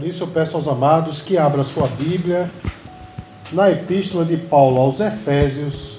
Por 0.00 0.08
isso 0.08 0.24
eu 0.24 0.28
peço 0.28 0.56
aos 0.56 0.66
amados 0.66 1.20
que 1.20 1.36
abram 1.36 1.62
sua 1.62 1.86
Bíblia 1.86 2.50
na 3.52 3.70
Epístola 3.70 4.24
de 4.24 4.38
Paulo 4.38 4.80
aos 4.80 4.98
Efésios, 4.98 5.98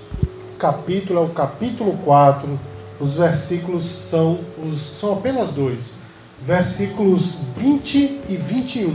capítulo 0.57 1.19
é 1.19 1.21
o 1.21 1.29
capítulo 1.29 1.95
4, 2.03 2.59
os 2.99 3.17
versículos 3.17 3.85
são, 3.85 4.39
os, 4.57 4.81
são 4.81 5.13
apenas 5.13 5.51
dois, 5.51 5.93
versículos 6.41 7.41
20 7.55 8.21
e 8.27 8.37
21. 8.37 8.91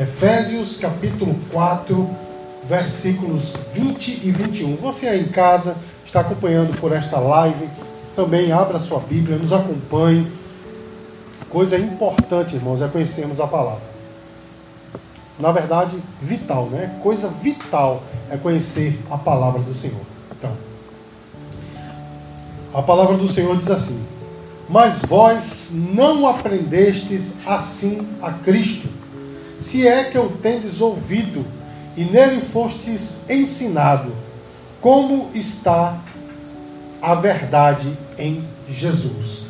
Efésios 0.00 0.78
capítulo 0.78 1.36
4, 1.52 2.10
versículos 2.68 3.54
20 3.72 4.26
e 4.26 4.32
21. 4.32 4.74
Você 4.78 5.06
aí 5.06 5.20
em 5.20 5.28
casa 5.28 5.76
está 6.04 6.22
acompanhando 6.22 6.76
por 6.80 6.90
esta 6.90 7.20
live, 7.20 7.68
também 8.16 8.50
abra 8.50 8.80
sua 8.80 8.98
Bíblia, 8.98 9.36
nos 9.36 9.52
acompanhe. 9.52 10.26
Coisa 11.48 11.78
importante, 11.78 12.56
irmãos, 12.56 12.82
é 12.82 12.88
conhecermos 12.88 13.38
a 13.38 13.46
palavra 13.46 13.93
na 15.38 15.50
verdade, 15.50 15.96
vital, 16.20 16.66
né? 16.66 16.98
Coisa 17.02 17.28
vital 17.28 18.02
é 18.30 18.36
conhecer 18.36 18.98
a 19.10 19.18
palavra 19.18 19.60
do 19.60 19.74
Senhor. 19.74 20.00
Então, 20.30 20.52
a 22.72 22.82
palavra 22.82 23.16
do 23.16 23.30
Senhor 23.30 23.56
diz 23.56 23.70
assim: 23.70 24.04
Mas 24.68 25.02
vós 25.02 25.72
não 25.94 26.28
aprendestes 26.28 27.46
assim 27.46 28.06
a 28.22 28.30
Cristo, 28.30 28.88
se 29.58 29.86
é 29.86 30.04
que 30.04 30.18
o 30.18 30.28
tendes 30.28 30.80
ouvido 30.80 31.44
e 31.96 32.04
nele 32.04 32.40
fostes 32.40 33.28
ensinado, 33.28 34.12
como 34.80 35.30
está 35.34 35.98
a 37.00 37.14
verdade 37.14 37.96
em 38.18 38.44
Jesus. 38.68 39.44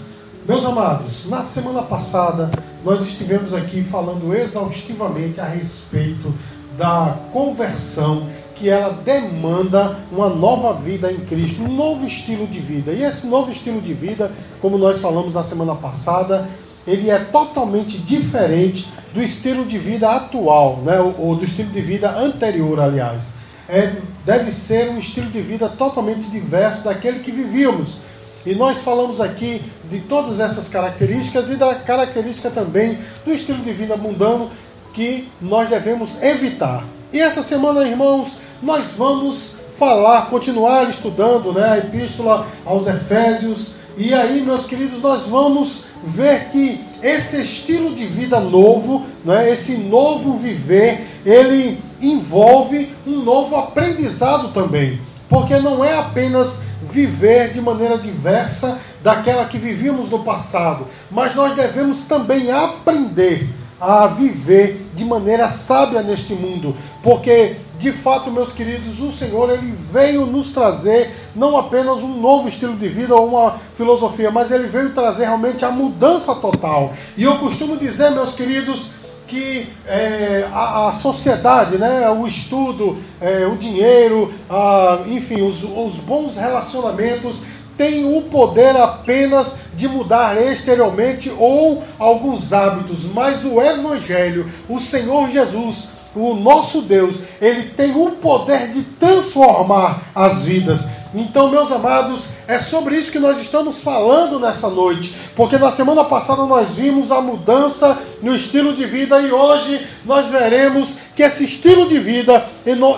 Meus 0.46 0.64
amados, 0.64 1.28
na 1.30 1.42
semana 1.42 1.82
passada 1.82 2.50
nós 2.84 3.00
estivemos 3.00 3.54
aqui 3.54 3.82
falando 3.82 4.34
exaustivamente 4.34 5.40
a 5.40 5.46
respeito 5.46 6.32
da 6.76 7.16
conversão 7.32 8.28
que 8.54 8.68
ela 8.68 8.92
demanda 9.04 9.96
uma 10.12 10.28
nova 10.28 10.74
vida 10.74 11.10
em 11.10 11.20
Cristo, 11.20 11.62
um 11.62 11.74
novo 11.74 12.06
estilo 12.06 12.46
de 12.46 12.60
vida. 12.60 12.92
E 12.92 13.02
esse 13.02 13.26
novo 13.26 13.50
estilo 13.50 13.80
de 13.80 13.92
vida, 13.94 14.30
como 14.60 14.78
nós 14.78 15.00
falamos 15.00 15.34
na 15.34 15.42
semana 15.42 15.74
passada, 15.74 16.48
ele 16.86 17.10
é 17.10 17.18
totalmente 17.18 17.98
diferente 17.98 18.86
do 19.12 19.22
estilo 19.22 19.64
de 19.64 19.78
vida 19.78 20.10
atual, 20.10 20.82
né? 20.84 20.98
ou 21.18 21.34
do 21.36 21.44
estilo 21.44 21.70
de 21.70 21.80
vida 21.80 22.10
anterior, 22.18 22.78
aliás. 22.80 23.30
É, 23.68 23.94
deve 24.26 24.50
ser 24.50 24.90
um 24.90 24.98
estilo 24.98 25.30
de 25.30 25.40
vida 25.40 25.68
totalmente 25.68 26.28
diverso 26.30 26.84
daquele 26.84 27.20
que 27.20 27.32
vivíamos 27.32 27.98
e 28.46 28.54
nós 28.54 28.78
falamos 28.78 29.20
aqui 29.20 29.60
de 29.90 30.00
todas 30.00 30.40
essas 30.40 30.68
características 30.68 31.50
e 31.50 31.56
da 31.56 31.74
característica 31.74 32.50
também 32.50 32.98
do 33.24 33.32
estilo 33.32 33.62
de 33.62 33.72
vida 33.72 33.96
mundano 33.96 34.50
que 34.92 35.28
nós 35.40 35.70
devemos 35.70 36.22
evitar. 36.22 36.84
E 37.12 37.20
essa 37.20 37.42
semana, 37.42 37.86
irmãos, 37.86 38.38
nós 38.62 38.92
vamos 38.96 39.56
falar, 39.76 40.30
continuar 40.30 40.88
estudando 40.88 41.52
né, 41.52 41.64
a 41.64 41.78
epístola 41.78 42.46
aos 42.64 42.86
Efésios. 42.86 43.74
E 43.96 44.12
aí, 44.12 44.40
meus 44.42 44.66
queridos, 44.66 45.00
nós 45.00 45.24
vamos 45.24 45.86
ver 46.02 46.48
que 46.50 46.80
esse 47.02 47.40
estilo 47.40 47.94
de 47.94 48.04
vida 48.04 48.40
novo, 48.40 49.04
né, 49.24 49.50
esse 49.50 49.76
novo 49.78 50.36
viver, 50.36 51.06
ele 51.24 51.78
envolve 52.00 52.90
um 53.06 53.22
novo 53.22 53.56
aprendizado 53.56 54.52
também. 54.52 54.98
Porque 55.34 55.58
não 55.58 55.84
é 55.84 55.98
apenas 55.98 56.60
viver 56.80 57.52
de 57.52 57.60
maneira 57.60 57.98
diversa 57.98 58.78
daquela 59.02 59.44
que 59.46 59.58
vivíamos 59.58 60.08
no 60.08 60.20
passado, 60.22 60.86
mas 61.10 61.34
nós 61.34 61.56
devemos 61.56 62.04
também 62.04 62.52
aprender 62.52 63.48
a 63.80 64.06
viver 64.06 64.80
de 64.94 65.04
maneira 65.04 65.48
sábia 65.48 66.04
neste 66.04 66.34
mundo, 66.34 66.72
porque 67.02 67.56
de 67.80 67.90
fato, 67.90 68.30
meus 68.30 68.52
queridos, 68.52 69.00
o 69.00 69.10
Senhor 69.10 69.50
ele 69.50 69.74
veio 69.90 70.24
nos 70.24 70.52
trazer 70.52 71.10
não 71.34 71.58
apenas 71.58 71.98
um 71.98 72.20
novo 72.20 72.48
estilo 72.48 72.76
de 72.76 72.88
vida 72.88 73.12
ou 73.12 73.26
uma 73.26 73.56
filosofia, 73.74 74.30
mas 74.30 74.52
ele 74.52 74.68
veio 74.68 74.94
trazer 74.94 75.24
realmente 75.24 75.64
a 75.64 75.70
mudança 75.72 76.36
total. 76.36 76.92
E 77.16 77.24
eu 77.24 77.38
costumo 77.38 77.76
dizer, 77.76 78.10
meus 78.12 78.36
queridos, 78.36 78.92
que 79.34 79.66
é, 79.88 80.46
a, 80.52 80.88
a, 80.88 80.92
sociedade, 80.92 81.76
né, 81.76 82.08
o 82.08 82.24
estudo, 82.24 82.96
é, 83.20 83.44
o 83.44 83.56
dinheiro, 83.56 84.32
a, 84.48 85.00
enfim, 85.08 85.42
os, 85.42 85.64
os 85.64 85.96
bons 85.96 86.36
relacionamentos 86.36 87.42
têm 87.76 88.16
o 88.16 88.22
poder 88.22 88.76
apenas 88.76 89.62
de 89.74 89.88
mudar 89.88 90.40
exteriormente 90.40 91.32
ou 91.36 91.82
alguns 91.98 92.52
hábitos, 92.52 93.06
mas 93.12 93.44
o 93.44 93.60
Evangelho, 93.60 94.48
o 94.68 94.78
Senhor 94.78 95.28
Jesus, 95.28 95.88
o 96.14 96.34
nosso 96.34 96.82
Deus, 96.82 97.24
ele 97.40 97.70
tem 97.70 97.90
o 97.90 98.12
poder 98.12 98.68
de 98.68 98.82
transformar 98.82 100.00
as 100.14 100.44
vidas. 100.44 100.86
Então, 101.14 101.48
meus 101.48 101.70
amados, 101.70 102.30
é 102.48 102.58
sobre 102.58 102.96
isso 102.96 103.12
que 103.12 103.20
nós 103.20 103.40
estamos 103.40 103.84
falando 103.84 104.40
nessa 104.40 104.68
noite, 104.68 105.14
porque 105.36 105.56
na 105.56 105.70
semana 105.70 106.02
passada 106.02 106.44
nós 106.44 106.72
vimos 106.72 107.12
a 107.12 107.20
mudança 107.20 107.96
no 108.20 108.34
estilo 108.34 108.74
de 108.74 108.84
vida 108.84 109.20
e 109.20 109.30
hoje 109.30 109.80
nós 110.04 110.26
veremos 110.26 110.96
que 111.14 111.22
esse 111.22 111.44
estilo 111.44 111.86
de 111.86 112.00
vida 112.00 112.44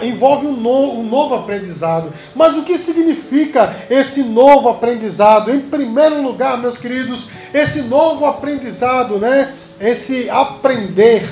envolve 0.03 0.47
um, 0.47 0.53
no, 0.53 1.03
novo 1.03 1.35
aprendizado. 1.35 2.11
Mas 2.35 2.57
o 2.57 2.63
que 2.63 2.79
significa 2.79 3.75
esse 3.91 4.23
novo 4.23 4.71
aprendizado? 4.71 5.55
Em 5.55 5.61
primeiro 5.61 6.23
lugar, 6.23 6.57
meus 6.57 6.79
queridos, 6.79 7.29
esse 7.53 7.83
novo 7.83 8.25
aprendizado, 8.25 9.19
né? 9.19 9.53
Esse 9.79 10.31
aprender, 10.31 11.23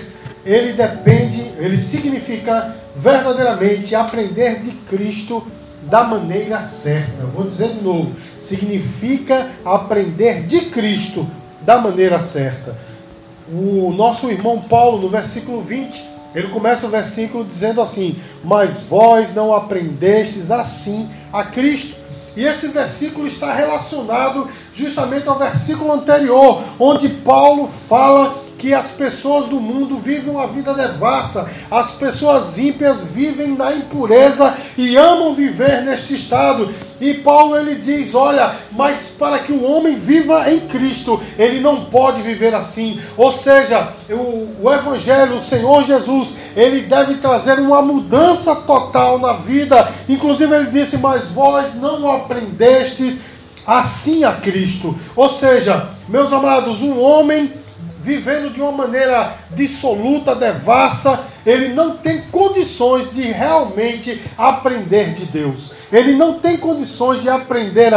ele 0.45 0.75
depende, 0.75 1.41
ele 1.59 1.79
significa 1.79 2.77
verdadeiramente 2.95 3.95
aprender 3.95 4.61
de 4.61 4.73
Cristo 4.73 5.43
da 5.89 6.05
maneira 6.05 6.61
certa. 6.61 7.25
Vou 7.27 7.45
dizer 7.45 7.69
de 7.69 7.83
novo: 7.83 8.15
significa 8.41 9.49
aprender 9.65 10.43
de 10.43 10.63
Cristo 10.67 11.27
da 11.63 11.79
maneira 11.79 12.19
certa. 12.19 12.77
O 13.49 13.93
nosso 13.97 14.31
irmão 14.31 14.61
Paulo, 14.61 14.99
no 14.99 15.09
versículo 15.09 15.61
20, 15.61 16.03
ele 16.35 16.49
começa 16.49 16.87
o 16.87 16.91
versículo 16.91 17.45
dizendo 17.45 17.81
assim: 17.81 18.17
Mas 18.43 18.85
vós 18.89 19.35
não 19.35 19.55
aprendestes 19.55 20.51
assim 20.51 21.09
a 21.33 21.45
Cristo. 21.45 22.05
E 22.37 22.45
esse 22.45 22.69
versículo 22.69 23.27
está 23.27 23.55
relacionado 23.55 24.49
justamente 24.75 25.29
ao 25.29 25.39
versículo 25.39 25.93
anterior, 25.93 26.63
onde 26.79 27.09
Paulo 27.09 27.69
fala 27.69 28.45
que 28.65 28.73
as 28.73 28.93
pessoas 28.93 29.51
do 29.51 29.61
mundo 29.61 29.99
vivem 29.99 30.33
uma 30.33 30.47
vida 30.47 30.73
devassa, 30.73 31.47
as 31.71 31.97
pessoas 31.97 32.57
ímpias 32.57 33.03
vivem 33.03 33.49
na 33.49 33.75
impureza 33.75 34.55
e 34.79 34.97
amam 34.97 35.35
viver 35.35 35.83
neste 35.83 36.15
estado. 36.15 36.67
E 36.99 37.13
Paulo 37.13 37.59
ele 37.59 37.75
diz: 37.75 38.15
Olha, 38.15 38.55
mas 38.73 39.13
para 39.19 39.41
que 39.41 39.53
o 39.53 39.63
homem 39.65 39.97
viva 39.97 40.51
em 40.51 40.61
Cristo, 40.61 41.21
ele 41.39 41.61
não 41.61 41.85
pode 41.85 42.23
viver 42.23 42.55
assim. 42.55 42.99
Ou 43.19 43.31
seja, 43.31 43.87
o, 44.09 44.49
o 44.63 44.73
Evangelho, 44.73 45.37
o 45.37 45.41
Senhor 45.41 45.85
Jesus, 45.85 46.35
ele 46.57 46.81
deve 46.81 47.17
trazer 47.17 47.59
uma 47.59 47.83
mudança 47.83 48.57
total 48.57 49.19
na 49.19 49.35
vida. 49.35 49.87
Inclusive, 50.09 50.55
ele 50.55 50.71
disse: 50.71 50.97
Mas 50.97 51.29
vós 51.29 51.75
não 51.75 52.11
aprendestes 52.11 53.34
assim 53.67 54.25
a 54.25 54.33
Cristo. 54.33 54.99
Ou 55.15 55.29
seja, 55.29 55.89
meus 56.09 56.33
amados, 56.33 56.83
um 56.83 57.01
homem 57.01 57.51
vivendo 58.05 58.53
de 58.53 58.61
uma 58.61 58.71
maneira 58.71 59.33
dissoluta, 59.53 60.35
devassa, 60.35 61.25
ele 61.47 61.69
não 61.69 61.97
tem 61.97 62.21
condições 62.31 63.11
de 63.15 63.23
realmente 63.23 64.21
aprender 64.37 65.15
de 65.15 65.25
Deus. 65.27 65.73
Ele 65.91 66.13
não 66.13 66.35
tem 66.39 66.59
condições 66.59 67.23
de 67.23 67.31
aprender 67.31 67.93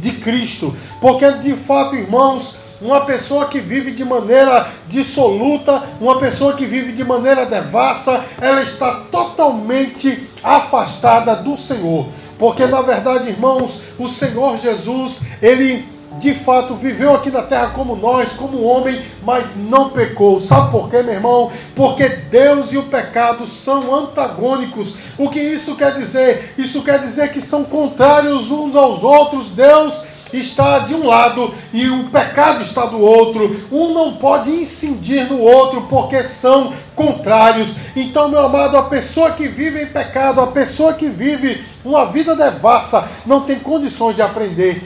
de 0.00 0.12
Cristo, 0.12 0.74
porque 1.00 1.30
de 1.32 1.52
fato, 1.54 1.94
irmãos, 1.94 2.66
uma 2.80 3.04
pessoa 3.06 3.46
que 3.46 3.58
vive 3.58 3.90
de 3.90 4.04
maneira 4.04 4.66
dissoluta, 4.88 5.82
uma 6.00 6.18
pessoa 6.18 6.54
que 6.54 6.64
vive 6.64 6.92
de 6.92 7.04
maneira 7.04 7.46
devassa, 7.46 8.22
ela 8.40 8.62
está 8.62 9.00
totalmente 9.10 10.28
afastada 10.42 11.34
do 11.36 11.56
Senhor. 11.56 12.06
Porque 12.38 12.66
na 12.66 12.82
verdade, 12.82 13.28
irmãos, 13.28 13.82
o 13.98 14.08
Senhor 14.08 14.58
Jesus, 14.58 15.22
ele 15.40 15.96
de 16.18 16.32
fato 16.32 16.74
viveu 16.74 17.14
aqui 17.14 17.30
na 17.30 17.42
terra 17.42 17.72
como 17.74 17.96
nós, 17.96 18.32
como 18.32 18.62
homem, 18.62 18.98
mas 19.22 19.56
não 19.56 19.90
pecou. 19.90 20.40
Sabe 20.40 20.70
por 20.70 20.88
quê, 20.88 21.02
meu 21.02 21.14
irmão? 21.14 21.50
Porque 21.74 22.08
Deus 22.08 22.72
e 22.72 22.78
o 22.78 22.84
pecado 22.84 23.46
são 23.46 23.94
antagônicos. 23.94 24.96
O 25.18 25.28
que 25.28 25.40
isso 25.40 25.76
quer 25.76 25.94
dizer? 25.94 26.54
Isso 26.56 26.82
quer 26.82 27.00
dizer 27.00 27.32
que 27.32 27.40
são 27.40 27.64
contrários 27.64 28.50
uns 28.50 28.74
aos 28.74 29.02
outros. 29.02 29.50
Deus 29.50 30.15
está 30.38 30.80
de 30.80 30.94
um 30.94 31.06
lado 31.06 31.52
e 31.72 31.88
o 31.88 32.04
pecado 32.04 32.62
está 32.62 32.86
do 32.86 33.00
outro. 33.00 33.64
Um 33.70 33.92
não 33.92 34.14
pode 34.14 34.50
incidir 34.50 35.30
no 35.30 35.40
outro 35.40 35.82
porque 35.82 36.22
são 36.22 36.72
contrários. 36.94 37.76
Então, 37.94 38.28
meu 38.28 38.40
amado, 38.40 38.76
a 38.76 38.84
pessoa 38.84 39.32
que 39.32 39.48
vive 39.48 39.82
em 39.82 39.86
pecado, 39.86 40.40
a 40.40 40.46
pessoa 40.48 40.94
que 40.94 41.08
vive 41.08 41.62
uma 41.84 42.06
vida 42.06 42.34
devassa, 42.34 43.06
não 43.26 43.40
tem 43.40 43.58
condições 43.58 44.16
de 44.16 44.22
aprender 44.22 44.82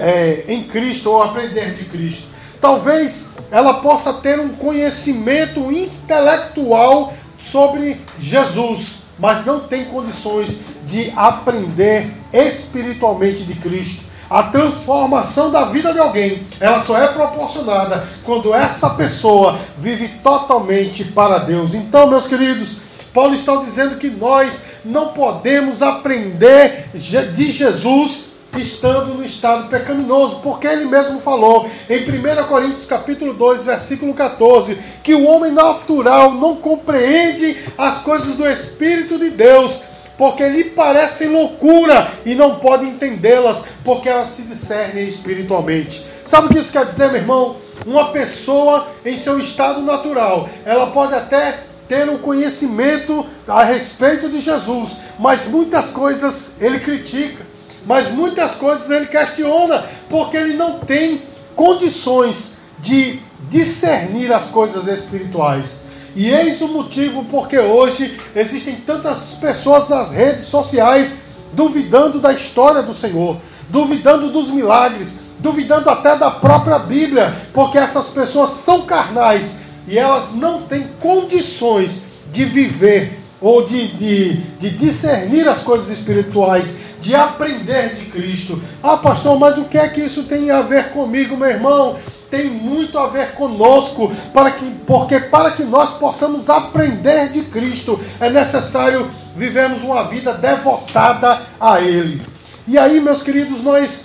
é, 0.00 0.44
em 0.48 0.64
Cristo 0.64 1.10
ou 1.10 1.22
aprender 1.22 1.72
de 1.74 1.84
Cristo. 1.84 2.28
Talvez 2.60 3.26
ela 3.50 3.74
possa 3.74 4.14
ter 4.14 4.40
um 4.40 4.50
conhecimento 4.50 5.70
intelectual 5.72 7.12
sobre 7.38 8.00
Jesus, 8.18 9.02
mas 9.18 9.44
não 9.44 9.60
tem 9.60 9.84
condições 9.84 10.58
de 10.86 11.12
aprender 11.16 12.06
espiritualmente 12.32 13.44
de 13.44 13.54
Cristo. 13.54 14.11
A 14.32 14.44
transformação 14.44 15.50
da 15.50 15.66
vida 15.66 15.92
de 15.92 15.98
alguém, 15.98 16.40
ela 16.58 16.80
só 16.80 16.96
é 16.96 17.06
proporcionada 17.08 18.02
quando 18.24 18.54
essa 18.54 18.88
pessoa 18.88 19.58
vive 19.76 20.08
totalmente 20.22 21.04
para 21.04 21.36
Deus. 21.36 21.74
Então, 21.74 22.08
meus 22.08 22.26
queridos, 22.26 22.78
Paulo 23.12 23.34
está 23.34 23.56
dizendo 23.56 23.98
que 23.98 24.08
nós 24.08 24.62
não 24.86 25.08
podemos 25.08 25.82
aprender 25.82 26.88
de 26.94 27.52
Jesus 27.52 28.32
estando 28.56 29.12
no 29.12 29.22
estado 29.22 29.68
pecaminoso, 29.68 30.40
porque 30.42 30.66
ele 30.66 30.86
mesmo 30.86 31.18
falou 31.18 31.68
em 31.90 31.98
1 31.98 32.48
Coríntios 32.48 32.86
capítulo 32.86 33.34
2, 33.34 33.66
versículo 33.66 34.14
14, 34.14 34.78
que 35.02 35.14
o 35.14 35.26
homem 35.26 35.52
natural 35.52 36.32
não 36.32 36.56
compreende 36.56 37.54
as 37.76 37.98
coisas 37.98 38.34
do 38.36 38.48
Espírito 38.48 39.18
de 39.18 39.28
Deus, 39.28 39.91
porque 40.18 40.48
lhe 40.48 40.64
parecem 40.64 41.28
loucura 41.28 42.08
e 42.24 42.34
não 42.34 42.56
pode 42.56 42.84
entendê-las, 42.86 43.64
porque 43.84 44.08
elas 44.08 44.28
se 44.28 44.42
discernem 44.42 45.06
espiritualmente. 45.06 46.06
Sabe 46.24 46.46
o 46.46 46.50
que 46.50 46.58
isso 46.58 46.72
quer 46.72 46.86
dizer, 46.86 47.08
meu 47.08 47.20
irmão? 47.20 47.56
Uma 47.86 48.12
pessoa 48.12 48.86
em 49.04 49.16
seu 49.16 49.40
estado 49.40 49.80
natural, 49.80 50.48
ela 50.64 50.88
pode 50.88 51.14
até 51.14 51.58
ter 51.88 52.08
um 52.08 52.18
conhecimento 52.18 53.26
a 53.48 53.64
respeito 53.64 54.28
de 54.28 54.40
Jesus, 54.40 54.98
mas 55.18 55.46
muitas 55.46 55.90
coisas 55.90 56.52
ele 56.60 56.78
critica 56.78 57.52
mas 57.86 58.10
muitas 58.10 58.52
coisas 58.52 58.90
ele 58.90 59.06
questiona, 59.06 59.84
porque 60.08 60.36
ele 60.36 60.54
não 60.54 60.78
tem 60.80 61.20
condições 61.54 62.52
de 62.78 63.20
discernir 63.50 64.32
as 64.32 64.46
coisas 64.46 64.86
espirituais. 64.86 65.91
E 66.14 66.28
eis 66.28 66.60
o 66.60 66.68
motivo 66.68 67.24
porque 67.30 67.58
hoje 67.58 68.18
existem 68.36 68.76
tantas 68.76 69.32
pessoas 69.40 69.88
nas 69.88 70.10
redes 70.10 70.44
sociais 70.44 71.16
duvidando 71.52 72.18
da 72.18 72.32
história 72.32 72.82
do 72.82 72.94
Senhor, 72.94 73.36
duvidando 73.68 74.30
dos 74.30 74.50
milagres, 74.50 75.20
duvidando 75.38 75.88
até 75.90 76.16
da 76.16 76.30
própria 76.30 76.78
Bíblia, 76.78 77.34
porque 77.52 77.78
essas 77.78 78.08
pessoas 78.08 78.50
são 78.50 78.82
carnais 78.82 79.56
e 79.86 79.98
elas 79.98 80.34
não 80.34 80.62
têm 80.62 80.86
condições 81.00 82.02
de 82.32 82.44
viver 82.44 83.18
ou 83.40 83.64
de, 83.64 83.88
de, 83.88 84.34
de 84.60 84.70
discernir 84.70 85.48
as 85.48 85.62
coisas 85.62 85.90
espirituais, 85.90 86.76
de 87.00 87.14
aprender 87.14 87.92
de 87.92 88.04
Cristo. 88.06 88.62
Ah, 88.82 88.96
pastor, 88.96 89.36
mas 89.38 89.58
o 89.58 89.64
que 89.64 89.76
é 89.76 89.88
que 89.88 90.00
isso 90.00 90.24
tem 90.24 90.50
a 90.50 90.62
ver 90.62 90.90
comigo, 90.90 91.36
meu 91.36 91.48
irmão? 91.48 91.96
Tem 92.32 92.48
muito 92.48 92.98
a 92.98 93.08
ver 93.08 93.34
conosco, 93.34 94.10
para 94.32 94.52
que, 94.52 94.64
porque 94.86 95.20
para 95.20 95.50
que 95.50 95.64
nós 95.64 95.98
possamos 95.98 96.48
aprender 96.48 97.28
de 97.28 97.42
Cristo, 97.42 98.00
é 98.18 98.30
necessário 98.30 99.06
vivermos 99.36 99.82
uma 99.82 100.04
vida 100.04 100.32
devotada 100.32 101.42
a 101.60 101.78
Ele. 101.82 102.22
E 102.66 102.78
aí, 102.78 103.02
meus 103.02 103.20
queridos, 103.20 103.62
nós 103.62 104.04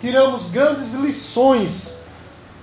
tiramos 0.00 0.52
grandes 0.52 0.94
lições, 0.94 1.96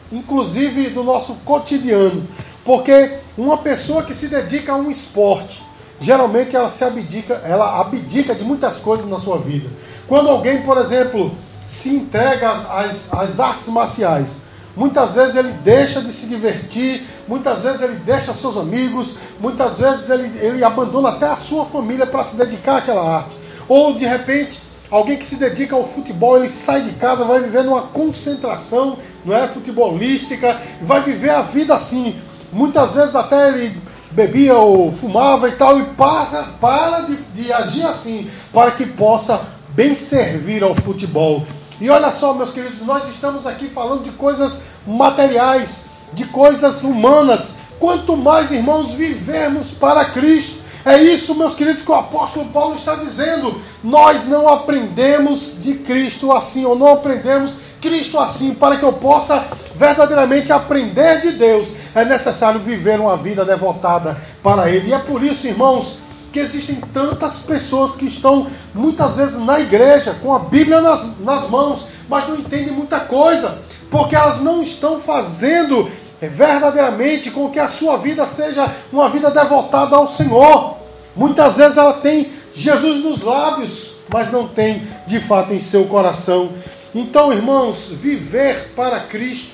inclusive 0.09 0.91
do 0.91 1.03
nosso 1.03 1.33
cotidiano, 1.43 2.25
porque 2.63 3.17
uma 3.37 3.57
pessoa 3.57 4.03
que 4.03 4.13
se 4.13 4.29
dedica 4.29 4.71
a 4.71 4.77
um 4.77 4.89
esporte, 4.89 5.61
geralmente 5.99 6.55
ela 6.55 6.69
se 6.69 6.85
abdica, 6.85 7.33
ela 7.43 7.81
abdica 7.81 8.33
de 8.33 8.45
muitas 8.45 8.79
coisas 8.79 9.09
na 9.09 9.19
sua 9.19 9.39
vida. 9.39 9.69
Quando 10.07 10.29
alguém, 10.29 10.61
por 10.61 10.77
exemplo, 10.77 11.35
se 11.67 11.89
entrega 11.89 12.49
às, 12.49 12.71
às, 12.71 13.13
às 13.13 13.39
artes 13.41 13.67
marciais, 13.67 14.52
muitas 14.75 15.13
vezes 15.13 15.35
ele 15.35 15.53
deixa 15.63 16.01
de 16.01 16.11
se 16.11 16.27
divertir, 16.27 17.05
muitas 17.27 17.59
vezes 17.59 17.81
ele 17.81 17.95
deixa 18.05 18.33
seus 18.33 18.57
amigos, 18.57 19.15
muitas 19.39 19.79
vezes 19.79 20.09
ele, 20.09 20.31
ele 20.39 20.63
abandona 20.63 21.09
até 21.09 21.27
a 21.27 21.35
sua 21.35 21.65
família 21.65 22.05
para 22.05 22.23
se 22.23 22.35
dedicar 22.35 22.77
àquela 22.77 23.17
arte. 23.17 23.35
Ou 23.67 23.93
de 23.93 24.05
repente, 24.05 24.61
alguém 24.89 25.17
que 25.17 25.25
se 25.25 25.35
dedica 25.35 25.75
ao 25.75 25.87
futebol, 25.87 26.37
ele 26.37 26.49
sai 26.49 26.81
de 26.81 26.91
casa, 26.91 27.23
vai 27.23 27.39
viver 27.39 27.63
numa 27.63 27.81
concentração, 27.81 28.97
não 29.25 29.35
é 29.35 29.47
futebolística, 29.47 30.59
vai 30.81 31.01
viver 31.01 31.31
a 31.31 31.41
vida 31.41 31.73
assim. 31.73 32.15
Muitas 32.51 32.93
vezes 32.93 33.15
até 33.15 33.49
ele 33.49 33.75
bebia 34.11 34.55
ou 34.55 34.91
fumava 34.91 35.49
e 35.49 35.53
tal, 35.53 35.79
e 35.79 35.83
para, 35.83 36.43
para 36.61 37.01
de, 37.01 37.15
de 37.33 37.51
agir 37.51 37.83
assim, 37.83 38.29
para 38.51 38.71
que 38.71 38.85
possa 38.85 39.41
bem 39.69 39.95
servir 39.95 40.63
ao 40.63 40.75
futebol. 40.75 41.43
E 41.83 41.89
olha 41.89 42.13
só, 42.13 42.33
meus 42.33 42.51
queridos, 42.51 42.79
nós 42.87 43.09
estamos 43.09 43.45
aqui 43.45 43.67
falando 43.67 44.05
de 44.05 44.11
coisas 44.11 44.61
materiais, 44.87 45.87
de 46.13 46.23
coisas 46.23 46.81
humanas. 46.81 47.55
Quanto 47.77 48.15
mais, 48.15 48.53
irmãos, 48.53 48.91
vivermos 48.91 49.71
para 49.71 50.05
Cristo. 50.05 50.63
É 50.85 50.95
isso, 51.03 51.35
meus 51.35 51.55
queridos, 51.55 51.83
que 51.83 51.91
o 51.91 51.95
apóstolo 51.95 52.45
Paulo 52.51 52.73
está 52.73 52.95
dizendo. 52.95 53.53
Nós 53.83 54.29
não 54.29 54.47
aprendemos 54.47 55.57
de 55.61 55.73
Cristo 55.73 56.31
assim, 56.31 56.63
ou 56.63 56.73
não 56.73 56.87
aprendemos 56.87 57.55
Cristo 57.81 58.17
assim, 58.17 58.53
para 58.53 58.77
que 58.77 58.83
eu 58.83 58.93
possa 58.93 59.45
verdadeiramente 59.75 60.53
aprender 60.53 61.19
de 61.19 61.31
Deus, 61.33 61.73
é 61.93 62.05
necessário 62.05 62.61
viver 62.61 62.97
uma 62.97 63.17
vida 63.17 63.43
devotada 63.43 64.15
para 64.41 64.69
Ele. 64.69 64.87
E 64.87 64.93
é 64.93 64.99
por 64.99 65.21
isso, 65.21 65.47
irmãos, 65.47 65.97
que 66.33 66.39
existem 66.39 66.77
tantas 66.91 67.43
pessoas 67.43 67.95
que 67.95 68.07
estão 68.07 68.47
muitas 68.73 69.15
vezes 69.15 69.37
na 69.37 69.59
igreja 69.59 70.15
com 70.19 70.33
a 70.33 70.39
Bíblia 70.39 70.81
nas, 70.81 71.19
nas 71.19 71.47
mãos, 71.47 71.85
mas 72.09 72.27
não 72.27 72.37
entendem 72.37 72.73
muita 72.73 72.99
coisa, 73.01 73.59
porque 73.91 74.15
elas 74.15 74.41
não 74.41 74.63
estão 74.63 74.99
fazendo 74.99 75.87
verdadeiramente 76.19 77.29
com 77.29 77.51
que 77.51 77.59
a 77.59 77.67
sua 77.67 77.97
vida 77.97 78.25
seja 78.25 78.67
uma 78.91 79.09
vida 79.09 79.29
devotada 79.29 79.95
ao 79.95 80.07
Senhor. 80.07 80.75
Muitas 81.15 81.57
vezes 81.57 81.77
ela 81.77 81.93
tem 81.93 82.27
Jesus 82.55 83.03
nos 83.03 83.21
lábios, 83.21 83.97
mas 84.09 84.31
não 84.31 84.47
tem 84.47 84.81
de 85.05 85.19
fato 85.19 85.53
em 85.53 85.59
seu 85.59 85.85
coração. 85.85 86.51
Então, 86.95 87.31
irmãos, 87.31 87.89
viver 87.91 88.71
para 88.75 89.01
Cristo, 89.01 89.51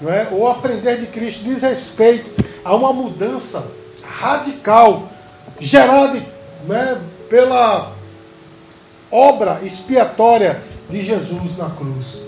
não 0.00 0.12
é? 0.12 0.28
ou 0.30 0.48
aprender 0.48 0.98
de 0.98 1.06
Cristo, 1.06 1.42
diz 1.42 1.62
respeito 1.62 2.44
a 2.64 2.72
uma 2.76 2.92
mudança 2.92 3.66
radical 4.20 5.08
gerada 5.60 6.20
né, 6.66 7.00
pela 7.28 7.92
obra 9.10 9.60
expiatória 9.62 10.60
de 10.88 11.02
Jesus 11.02 11.58
na 11.58 11.70
cruz. 11.70 12.22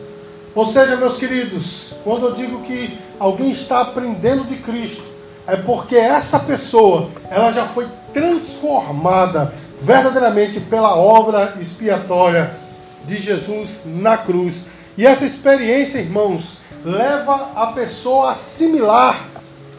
Ou 0.54 0.66
seja, 0.66 0.96
meus 0.96 1.16
queridos, 1.16 1.94
quando 2.04 2.26
eu 2.26 2.32
digo 2.34 2.60
que 2.60 2.98
alguém 3.18 3.50
está 3.50 3.80
aprendendo 3.80 4.44
de 4.44 4.56
Cristo, 4.56 5.04
é 5.46 5.56
porque 5.56 5.96
essa 5.96 6.40
pessoa 6.40 7.08
ela 7.30 7.50
já 7.50 7.64
foi 7.64 7.86
transformada 8.12 9.52
verdadeiramente 9.80 10.60
pela 10.60 10.94
obra 10.94 11.54
expiatória 11.60 12.54
de 13.06 13.18
Jesus 13.18 13.84
na 13.86 14.16
cruz. 14.16 14.66
E 14.96 15.06
essa 15.06 15.24
experiência, 15.24 15.98
irmãos, 15.98 16.58
leva 16.84 17.50
a 17.56 17.68
pessoa 17.68 18.28
a 18.28 18.30
assimilar 18.32 19.18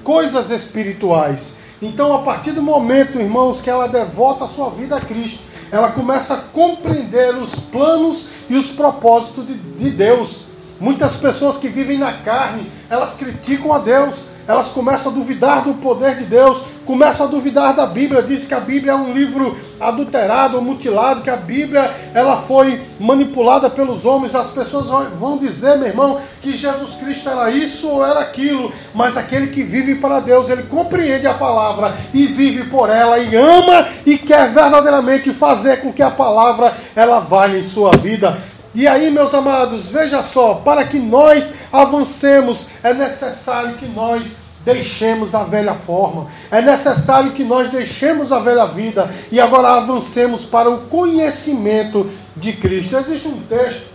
coisas 0.03 0.49
espirituais. 0.49 1.62
Então, 1.83 2.13
a 2.13 2.19
partir 2.19 2.51
do 2.51 2.61
momento, 2.61 3.19
irmãos, 3.19 3.59
que 3.59 3.69
ela 3.69 3.87
devota 3.87 4.45
a 4.45 4.47
sua 4.47 4.69
vida 4.69 4.95
a 4.95 5.01
Cristo, 5.01 5.43
ela 5.69 5.91
começa 5.91 6.35
a 6.35 6.37
compreender 6.37 7.35
os 7.35 7.55
planos 7.55 8.29
e 8.49 8.55
os 8.55 8.69
propósitos 8.71 9.45
de, 9.45 9.53
de 9.53 9.89
Deus. 9.89 10.52
Muitas 10.83 11.15
pessoas 11.15 11.55
que 11.55 11.69
vivem 11.69 11.97
na 11.97 12.11
carne, 12.11 12.69
elas 12.89 13.13
criticam 13.13 13.71
a 13.71 13.79
Deus, 13.79 14.25
elas 14.45 14.67
começam 14.67 15.13
a 15.13 15.15
duvidar 15.15 15.63
do 15.63 15.75
poder 15.75 16.17
de 16.17 16.25
Deus, 16.25 16.61
começam 16.85 17.25
a 17.25 17.29
duvidar 17.29 17.73
da 17.73 17.85
Bíblia, 17.85 18.21
diz 18.21 18.47
que 18.47 18.53
a 18.53 18.59
Bíblia 18.59 18.91
é 18.91 18.95
um 18.95 19.13
livro 19.13 19.57
adulterado 19.79 20.61
mutilado, 20.61 21.21
que 21.21 21.29
a 21.29 21.37
Bíblia 21.37 21.89
ela 22.13 22.35
foi 22.35 22.81
manipulada 22.99 23.69
pelos 23.69 24.03
homens. 24.05 24.35
As 24.35 24.49
pessoas 24.49 24.87
vão 25.17 25.37
dizer, 25.37 25.77
meu 25.77 25.87
irmão, 25.87 26.19
que 26.41 26.53
Jesus 26.53 26.95
Cristo 26.95 27.29
era 27.29 27.49
isso 27.49 27.87
ou 27.87 28.05
era 28.05 28.19
aquilo, 28.19 28.69
mas 28.93 29.15
aquele 29.15 29.47
que 29.47 29.63
vive 29.63 29.95
para 29.95 30.19
Deus, 30.19 30.49
ele 30.49 30.63
compreende 30.63 31.27
a 31.27 31.33
palavra 31.33 31.95
e 32.13 32.25
vive 32.25 32.65
por 32.65 32.89
ela 32.89 33.17
e 33.19 33.33
ama 33.37 33.87
e 34.05 34.17
quer 34.17 34.51
verdadeiramente 34.51 35.31
fazer 35.31 35.77
com 35.77 35.93
que 35.93 36.03
a 36.03 36.11
palavra 36.11 36.75
ela 36.93 37.21
valha 37.21 37.57
em 37.57 37.63
sua 37.63 37.91
vida. 37.91 38.37
E 38.75 38.87
aí, 38.87 39.11
meus 39.11 39.33
amados, 39.35 39.87
veja 39.87 40.23
só, 40.23 40.55
para 40.55 40.83
que 40.83 40.97
nós 40.97 41.53
avancemos, 41.71 42.67
é 42.81 42.93
necessário 42.93 43.75
que 43.75 43.85
nós 43.85 44.37
deixemos 44.65 45.35
a 45.35 45.43
velha 45.43 45.75
forma, 45.75 46.25
é 46.49 46.61
necessário 46.61 47.31
que 47.31 47.43
nós 47.43 47.69
deixemos 47.69 48.31
a 48.31 48.39
velha 48.39 48.65
vida 48.65 49.09
e 49.31 49.39
agora 49.39 49.73
avancemos 49.73 50.45
para 50.45 50.69
o 50.69 50.81
conhecimento 50.87 52.09
de 52.35 52.53
Cristo. 52.53 52.97
Existe 52.97 53.27
um 53.27 53.41
texto, 53.41 53.89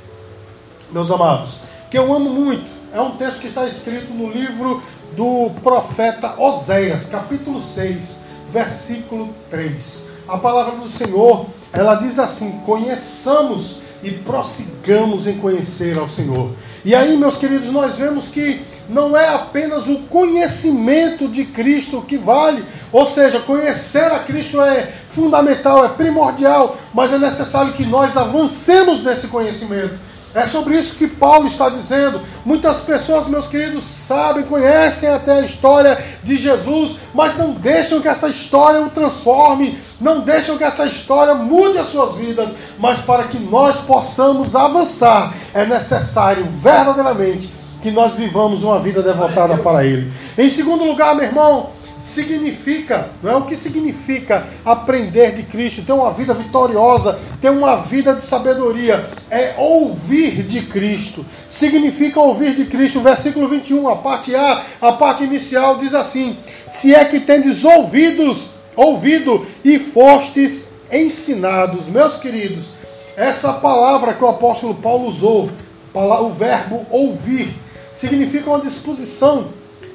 meus 0.92 1.10
amados, 1.10 1.60
que 1.90 1.98
eu 1.98 2.14
amo 2.14 2.30
muito, 2.30 2.66
é 2.92 3.00
um 3.00 3.12
texto 3.12 3.40
que 3.40 3.48
está 3.48 3.66
escrito 3.66 4.12
no 4.12 4.30
livro 4.30 4.80
do 5.16 5.50
profeta 5.62 6.34
Oséias, 6.38 7.06
capítulo 7.06 7.60
6, 7.60 8.20
versículo 8.50 9.34
3. 9.50 10.06
A 10.28 10.36
palavra 10.36 10.76
do 10.76 10.86
Senhor, 10.86 11.46
ela 11.72 11.94
diz 11.94 12.18
assim: 12.18 12.60
Conheçamos 12.64 13.87
e 14.02 14.10
prossigamos 14.10 15.26
em 15.26 15.38
conhecer 15.38 15.98
ao 15.98 16.08
Senhor. 16.08 16.52
E 16.84 16.94
aí, 16.94 17.16
meus 17.16 17.36
queridos, 17.36 17.70
nós 17.70 17.96
vemos 17.96 18.28
que 18.28 18.60
não 18.88 19.16
é 19.16 19.28
apenas 19.28 19.86
o 19.88 19.98
conhecimento 20.08 21.28
de 21.28 21.44
Cristo 21.44 22.00
que 22.00 22.16
vale, 22.16 22.64
ou 22.90 23.04
seja, 23.04 23.40
conhecer 23.40 24.10
a 24.10 24.20
Cristo 24.20 24.60
é 24.60 24.90
fundamental, 25.10 25.84
é 25.84 25.88
primordial, 25.88 26.76
mas 26.94 27.12
é 27.12 27.18
necessário 27.18 27.72
que 27.72 27.84
nós 27.84 28.16
avancemos 28.16 29.02
nesse 29.02 29.28
conhecimento. 29.28 29.94
É 30.34 30.44
sobre 30.44 30.76
isso 30.76 30.96
que 30.96 31.06
Paulo 31.06 31.46
está 31.46 31.68
dizendo. 31.68 32.20
Muitas 32.44 32.80
pessoas, 32.80 33.28
meus 33.28 33.46
queridos, 33.46 33.82
sabem, 33.82 34.44
conhecem 34.44 35.08
até 35.08 35.40
a 35.40 35.44
história 35.44 35.98
de 36.22 36.36
Jesus, 36.36 36.96
mas 37.14 37.36
não 37.36 37.52
deixam 37.52 38.00
que 38.00 38.08
essa 38.08 38.28
história 38.28 38.80
o 38.80 38.90
transforme, 38.90 39.78
não 40.00 40.20
deixam 40.20 40.58
que 40.58 40.64
essa 40.64 40.84
história 40.84 41.34
mude 41.34 41.78
as 41.78 41.88
suas 41.88 42.16
vidas. 42.16 42.54
Mas 42.78 42.98
para 42.98 43.24
que 43.24 43.38
nós 43.38 43.78
possamos 43.78 44.54
avançar, 44.54 45.32
é 45.54 45.64
necessário 45.64 46.46
verdadeiramente 46.46 47.50
que 47.80 47.90
nós 47.90 48.12
vivamos 48.12 48.62
uma 48.62 48.78
vida 48.78 49.02
devotada 49.02 49.56
para 49.58 49.84
Ele. 49.84 50.12
Em 50.36 50.48
segundo 50.48 50.84
lugar, 50.84 51.14
meu 51.14 51.24
irmão, 51.24 51.70
significa, 52.02 53.08
não 53.22 53.30
é 53.30 53.36
o 53.36 53.42
que 53.42 53.56
significa 53.56 54.46
aprender 54.64 55.32
de 55.34 55.42
Cristo, 55.44 55.84
ter 55.84 55.92
uma 55.92 56.12
vida 56.12 56.34
vitoriosa, 56.34 57.18
ter 57.40 57.50
uma 57.50 57.76
vida 57.76 58.14
de 58.14 58.22
sabedoria, 58.22 59.04
é 59.30 59.54
ouvir 59.58 60.42
de 60.42 60.62
Cristo. 60.62 61.24
Significa 61.48 62.20
ouvir 62.20 62.54
de 62.54 62.66
Cristo. 62.66 63.00
Versículo 63.00 63.48
21, 63.48 63.88
a 63.88 63.96
parte 63.96 64.34
A, 64.34 64.62
a 64.80 64.92
parte 64.92 65.24
inicial 65.24 65.78
diz 65.78 65.94
assim: 65.94 66.36
Se 66.68 66.94
é 66.94 67.04
que 67.04 67.20
tendes 67.20 67.64
ouvidos, 67.64 68.50
ouvido 68.76 69.46
e 69.64 69.78
fostes 69.78 70.68
ensinados, 70.90 71.86
meus 71.86 72.16
queridos, 72.16 72.78
essa 73.16 73.54
palavra 73.54 74.14
que 74.14 74.24
o 74.24 74.28
apóstolo 74.28 74.74
Paulo 74.74 75.08
usou, 75.08 75.50
o 75.92 76.30
verbo 76.30 76.86
ouvir, 76.90 77.48
significa 77.92 78.50
uma 78.50 78.60
disposição 78.60 79.46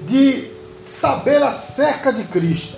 de 0.01 0.52
saber 0.86 1.42
acerca 1.44 2.12
de 2.12 2.24
Cristo. 2.25 2.78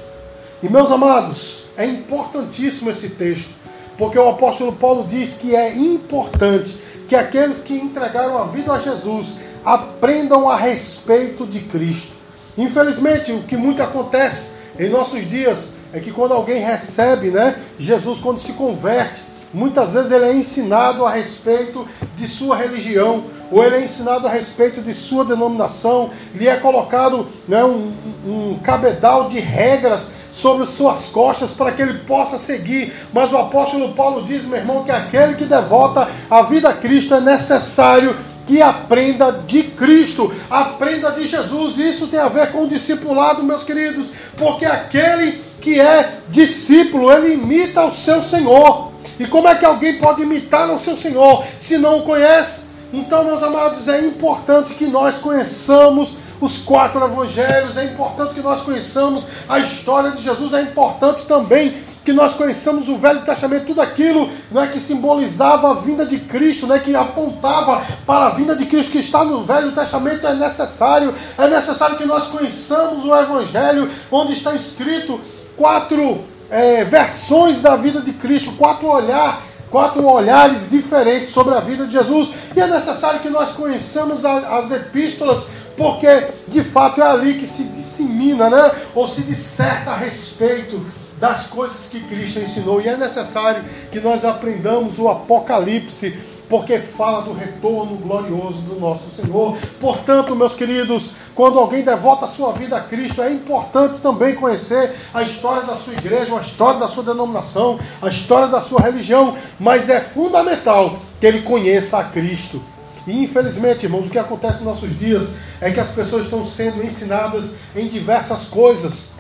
E 0.62 0.70
meus 0.70 0.92
amados, 0.92 1.64
é 1.78 1.86
importantíssimo 1.86 2.90
esse 2.90 3.10
texto, 3.10 3.56
porque 3.98 4.18
o 4.18 4.30
apóstolo 4.30 4.74
Paulo 4.74 5.06
diz 5.08 5.34
que 5.34 5.56
é 5.56 5.76
importante 5.76 6.78
que 7.08 7.16
aqueles 7.16 7.62
que 7.62 7.74
entregaram 7.74 8.38
a 8.38 8.46
vida 8.46 8.74
a 8.74 8.80
Jesus 8.80 9.40
aprendam 9.64 10.50
a 10.50 10.56
respeito 10.56 11.46
de 11.46 11.62
Cristo. 11.62 12.14
Infelizmente, 12.58 13.32
o 13.32 13.44
que 13.44 13.58
muito 13.58 13.82
acontece 13.82 14.56
em 14.80 14.90
nossos 14.90 15.30
dias 15.30 15.74
é 15.94 16.00
que 16.00 16.12
quando 16.12 16.34
alguém 16.34 16.60
recebe, 16.60 17.30
né, 17.30 17.56
Jesus 17.80 18.20
quando 18.20 18.40
se 18.40 18.54
converte, 18.54 19.24
muitas 19.54 19.92
vezes 19.92 20.12
ele 20.12 20.26
é 20.26 20.34
ensinado 20.34 21.06
a 21.06 21.12
respeito 21.12 21.88
de 22.16 22.28
sua 22.28 22.58
religião, 22.58 23.24
ou 23.52 23.64
ele 23.64 23.78
é 23.78 23.84
ensinado 23.84 24.28
a 24.28 24.30
respeito 24.30 24.82
de 24.82 24.94
sua 24.94 25.26
denominação, 25.26 26.10
lhe 26.34 26.48
é 26.48 26.56
colocado 26.56 27.28
né, 27.48 27.64
um, 27.64 27.92
um 28.26 28.60
cabedal 28.64 29.28
de 29.28 29.40
regras 29.40 30.10
sobre 30.32 30.66
suas 30.66 31.08
costas 31.08 31.52
para 31.52 31.72
que 31.72 31.82
ele 31.82 32.00
possa 32.00 32.38
seguir. 32.38 32.94
Mas 33.14 33.32
o 33.32 33.38
apóstolo 33.38 33.94
Paulo 33.94 34.24
diz, 34.24 34.46
meu 34.46 34.58
irmão, 34.58 34.84
que 34.84 34.92
aquele 34.92 35.36
que 35.36 35.46
devota 35.46 36.08
a 36.30 36.42
vida 36.42 36.70
a 36.70 36.74
Cristo 36.74 37.16
é 37.16 37.22
necessário 37.22 38.16
que 38.46 38.62
aprenda 38.62 39.32
de 39.32 39.64
Cristo, 39.64 40.32
aprenda 40.50 41.12
de 41.12 41.28
Jesus. 41.28 41.78
Isso 41.78 42.08
tem 42.08 42.20
a 42.20 42.28
ver 42.28 42.52
com 42.52 42.64
o 42.64 42.68
discipulado, 42.68 43.44
meus 43.44 43.64
queridos, 43.64 44.08
porque 44.38 44.66
aquele 44.66 45.32
que 45.60 45.80
é 45.80 46.20
discípulo, 46.30 47.12
ele 47.12 47.34
imita 47.34 47.84
o 47.84 47.92
seu 47.92 48.22
Senhor. 48.22 48.92
E 49.20 49.26
como 49.26 49.48
é 49.48 49.56
que 49.56 49.66
alguém 49.66 49.98
pode 49.98 50.22
imitar 50.22 50.70
o 50.70 50.78
seu 50.78 50.96
Senhor 50.96 51.44
se 51.60 51.78
não 51.78 52.00
o 52.00 52.04
conhece? 52.04 52.75
Então, 52.98 53.26
meus 53.26 53.44
amados, 53.44 53.90
é 53.90 54.06
importante 54.06 54.74
que 54.74 54.86
nós 54.86 55.18
conheçamos 55.18 56.16
os 56.40 56.60
quatro 56.60 57.04
evangelhos, 57.04 57.76
é 57.76 57.84
importante 57.84 58.34
que 58.34 58.42
nós 58.42 58.62
conheçamos 58.62 59.26
a 59.50 59.60
história 59.60 60.12
de 60.12 60.22
Jesus, 60.22 60.54
é 60.54 60.62
importante 60.62 61.26
também 61.26 61.76
que 62.06 62.14
nós 62.14 62.34
conheçamos 62.36 62.88
o 62.88 62.96
Velho 62.98 63.22
Testamento, 63.22 63.66
tudo 63.66 63.82
aquilo 63.82 64.30
né, 64.50 64.68
que 64.72 64.80
simbolizava 64.80 65.72
a 65.72 65.74
vinda 65.74 66.06
de 66.06 66.20
Cristo, 66.20 66.68
né, 66.68 66.80
que 66.80 66.96
apontava 66.96 67.82
para 68.06 68.28
a 68.28 68.30
vinda 68.30 68.56
de 68.56 68.66
Cristo 68.66 68.92
que 68.92 69.00
está 69.00 69.26
no 69.26 69.44
Velho 69.44 69.74
Testamento, 69.74 70.26
é 70.26 70.34
necessário, 70.34 71.14
é 71.38 71.48
necessário 71.50 71.98
que 71.98 72.06
nós 72.06 72.28
conheçamos 72.28 73.04
o 73.04 73.14
Evangelho, 73.14 73.90
onde 74.10 74.32
está 74.32 74.54
escrito 74.54 75.20
quatro 75.58 76.20
é, 76.50 76.86
versões 76.86 77.60
da 77.60 77.76
vida 77.76 78.00
de 78.00 78.14
Cristo, 78.14 78.54
quatro 78.54 78.88
olhar 78.88 79.42
quatro 79.76 80.08
olhares 80.08 80.70
diferentes 80.70 81.32
sobre 81.32 81.54
a 81.54 81.60
vida 81.60 81.86
de 81.86 81.92
Jesus. 81.92 82.30
E 82.56 82.62
é 82.62 82.68
necessário 82.68 83.20
que 83.20 83.30
nós 83.30 83.52
conheçamos 83.52 84.24
as 84.24 84.72
epístolas, 84.72 85.48
porque 85.76 86.08
de 86.48 86.64
fato 86.64 87.02
é 87.02 87.06
ali 87.06 87.34
que 87.34 87.46
se 87.46 87.66
dissemina, 87.66 88.50
né? 88.50 88.72
ou 88.96 89.06
se 89.06 89.24
disserta 89.24 89.92
a 89.92 89.98
respeito 89.98 90.80
das 91.20 91.48
coisas 91.48 91.90
que 91.92 92.00
Cristo 92.00 92.40
ensinou. 92.40 92.80
E 92.80 92.88
é 92.88 92.96
necessário 92.96 93.62
que 93.92 94.00
nós 94.00 94.24
aprendamos 94.24 94.98
o 94.98 95.10
Apocalipse 95.10 96.18
porque 96.50 96.80
fala 96.80 97.22
do 97.22 97.34
retorno 97.34 97.96
glorioso 97.98 98.62
do 98.62 98.80
nosso 98.80 99.10
Senhor. 99.10 99.58
Portanto, 99.80 100.36
meus 100.36 100.56
queridos, 100.56 101.14
quando 101.34 101.60
alguém 101.60 101.84
devota 101.84 102.26
a 102.26 102.28
sua 102.28 102.52
vida 102.52 102.78
a 102.78 102.82
Cristo, 102.82 103.22
é 103.22 103.32
importante 103.32 104.00
também 104.00 104.36
conhecer 104.36 104.94
a 105.14 105.24
história 105.24 105.64
da 105.64 105.76
sua 105.76 105.94
igreja, 105.94 106.36
a 106.36 106.42
história 106.42 106.80
da 106.80 106.88
sua 106.88 107.04
denominação, 107.04 107.80
a 108.02 108.08
história 108.08 108.48
da 108.48 108.62
sua 108.62 108.82
religião, 108.82 109.36
mas 109.60 109.90
é 109.90 110.00
fundamental 110.00 110.98
que 111.20 111.26
ele 111.26 111.42
conheça 111.42 111.98
a 111.98 112.04
Cristo. 112.04 112.62
E 113.08 113.24
infelizmente, 113.24 113.86
irmãos, 113.86 114.08
o 114.08 114.10
que 114.10 114.18
acontece 114.18 114.64
nos 114.64 114.82
nossos 114.82 114.98
dias 114.98 115.34
é 115.62 115.70
que 115.70 115.80
as 115.80 115.92
pessoas 115.92 116.26
estão 116.26 116.46
sendo 116.46 116.84
ensinadas 116.84 117.56
em 117.76 117.88
diversas 117.88 118.46
coisas. 118.46 119.12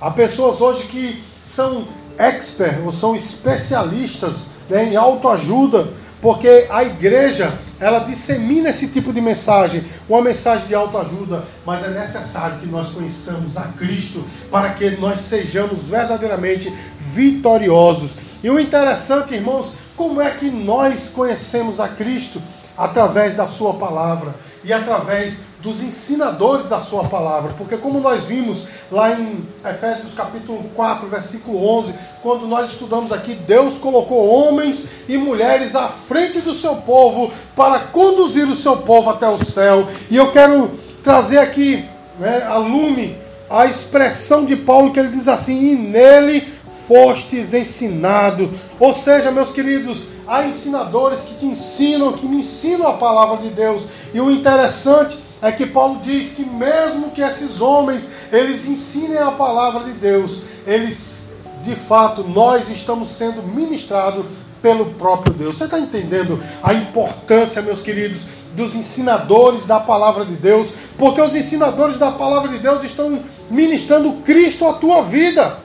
Há 0.00 0.10
pessoas 0.10 0.60
hoje 0.60 0.84
que 0.84 1.22
são 1.42 1.86
expert 2.18 2.84
ou 2.84 2.92
são 2.92 3.14
especialistas 3.14 4.48
né, 4.68 4.84
em 4.84 4.96
autoajuda, 4.96 5.88
porque 6.22 6.68
a 6.70 6.84
igreja, 6.84 7.52
ela 7.80 7.98
dissemina 7.98 8.70
esse 8.70 8.86
tipo 8.86 9.12
de 9.12 9.20
mensagem, 9.20 9.84
uma 10.08 10.22
mensagem 10.22 10.68
de 10.68 10.74
autoajuda, 10.74 11.42
mas 11.66 11.84
é 11.84 11.88
necessário 11.88 12.60
que 12.60 12.66
nós 12.66 12.90
conheçamos 12.90 13.56
a 13.56 13.62
Cristo 13.76 14.24
para 14.48 14.70
que 14.70 14.92
nós 14.92 15.18
sejamos 15.18 15.80
verdadeiramente 15.80 16.72
vitoriosos. 17.00 18.12
E 18.40 18.48
o 18.48 18.60
interessante, 18.60 19.34
irmãos, 19.34 19.74
como 19.96 20.22
é 20.22 20.30
que 20.30 20.48
nós 20.48 21.08
conhecemos 21.08 21.80
a 21.80 21.88
Cristo? 21.88 22.40
Através 22.78 23.34
da 23.34 23.48
Sua 23.48 23.74
palavra 23.74 24.32
e 24.62 24.72
através 24.72 25.40
dos 25.62 25.80
ensinadores 25.82 26.68
da 26.68 26.80
sua 26.80 27.04
palavra, 27.04 27.54
porque 27.56 27.76
como 27.76 28.00
nós 28.00 28.24
vimos 28.24 28.66
lá 28.90 29.12
em 29.12 29.38
Efésios 29.64 30.12
capítulo 30.12 30.60
4, 30.74 31.06
versículo 31.08 31.64
11, 31.78 31.94
quando 32.20 32.48
nós 32.48 32.72
estudamos 32.72 33.12
aqui, 33.12 33.34
Deus 33.34 33.78
colocou 33.78 34.26
homens 34.26 34.88
e 35.08 35.16
mulheres 35.16 35.76
à 35.76 35.88
frente 35.88 36.40
do 36.40 36.52
seu 36.52 36.76
povo 36.76 37.32
para 37.54 37.78
conduzir 37.78 38.48
o 38.48 38.56
seu 38.56 38.78
povo 38.78 39.10
até 39.10 39.28
o 39.28 39.38
céu. 39.38 39.86
E 40.10 40.16
eu 40.16 40.32
quero 40.32 40.68
trazer 41.02 41.38
aqui 41.38 41.84
né, 42.18 42.42
a 42.44 42.56
lume 42.56 43.16
a 43.48 43.66
expressão 43.66 44.44
de 44.44 44.56
Paulo 44.56 44.92
que 44.92 44.98
ele 44.98 45.10
diz 45.10 45.28
assim: 45.28 45.72
"E 45.72 45.76
nele 45.76 46.40
fostes 46.88 47.54
ensinado". 47.54 48.50
Ou 48.80 48.92
seja, 48.92 49.30
meus 49.30 49.52
queridos, 49.52 50.06
há 50.26 50.44
ensinadores 50.44 51.20
que 51.20 51.34
te 51.36 51.46
ensinam, 51.46 52.12
que 52.12 52.26
me 52.26 52.38
ensinam 52.38 52.88
a 52.88 52.94
palavra 52.94 53.36
de 53.36 53.50
Deus. 53.50 53.84
E 54.12 54.20
o 54.20 54.30
interessante 54.30 55.18
é 55.42 55.50
que 55.50 55.66
Paulo 55.66 56.00
diz 56.00 56.34
que 56.34 56.44
mesmo 56.44 57.10
que 57.10 57.20
esses 57.20 57.60
homens 57.60 58.08
eles 58.32 58.66
ensinem 58.68 59.18
a 59.18 59.32
palavra 59.32 59.84
de 59.84 59.92
Deus, 59.92 60.42
eles 60.66 61.30
de 61.64 61.74
fato 61.74 62.22
nós 62.28 62.70
estamos 62.70 63.08
sendo 63.08 63.42
ministrados 63.42 64.24
pelo 64.62 64.86
próprio 64.94 65.34
Deus. 65.34 65.56
Você 65.56 65.64
está 65.64 65.78
entendendo 65.78 66.40
a 66.62 66.72
importância, 66.72 67.60
meus 67.60 67.82
queridos, 67.82 68.22
dos 68.54 68.76
ensinadores 68.76 69.66
da 69.66 69.80
palavra 69.80 70.24
de 70.24 70.34
Deus? 70.34 70.70
Porque 70.96 71.20
os 71.20 71.34
ensinadores 71.34 71.98
da 71.98 72.12
palavra 72.12 72.48
de 72.48 72.58
Deus 72.58 72.84
estão 72.84 73.18
ministrando 73.50 74.12
Cristo 74.24 74.66
à 74.66 74.74
tua 74.74 75.02
vida. 75.02 75.61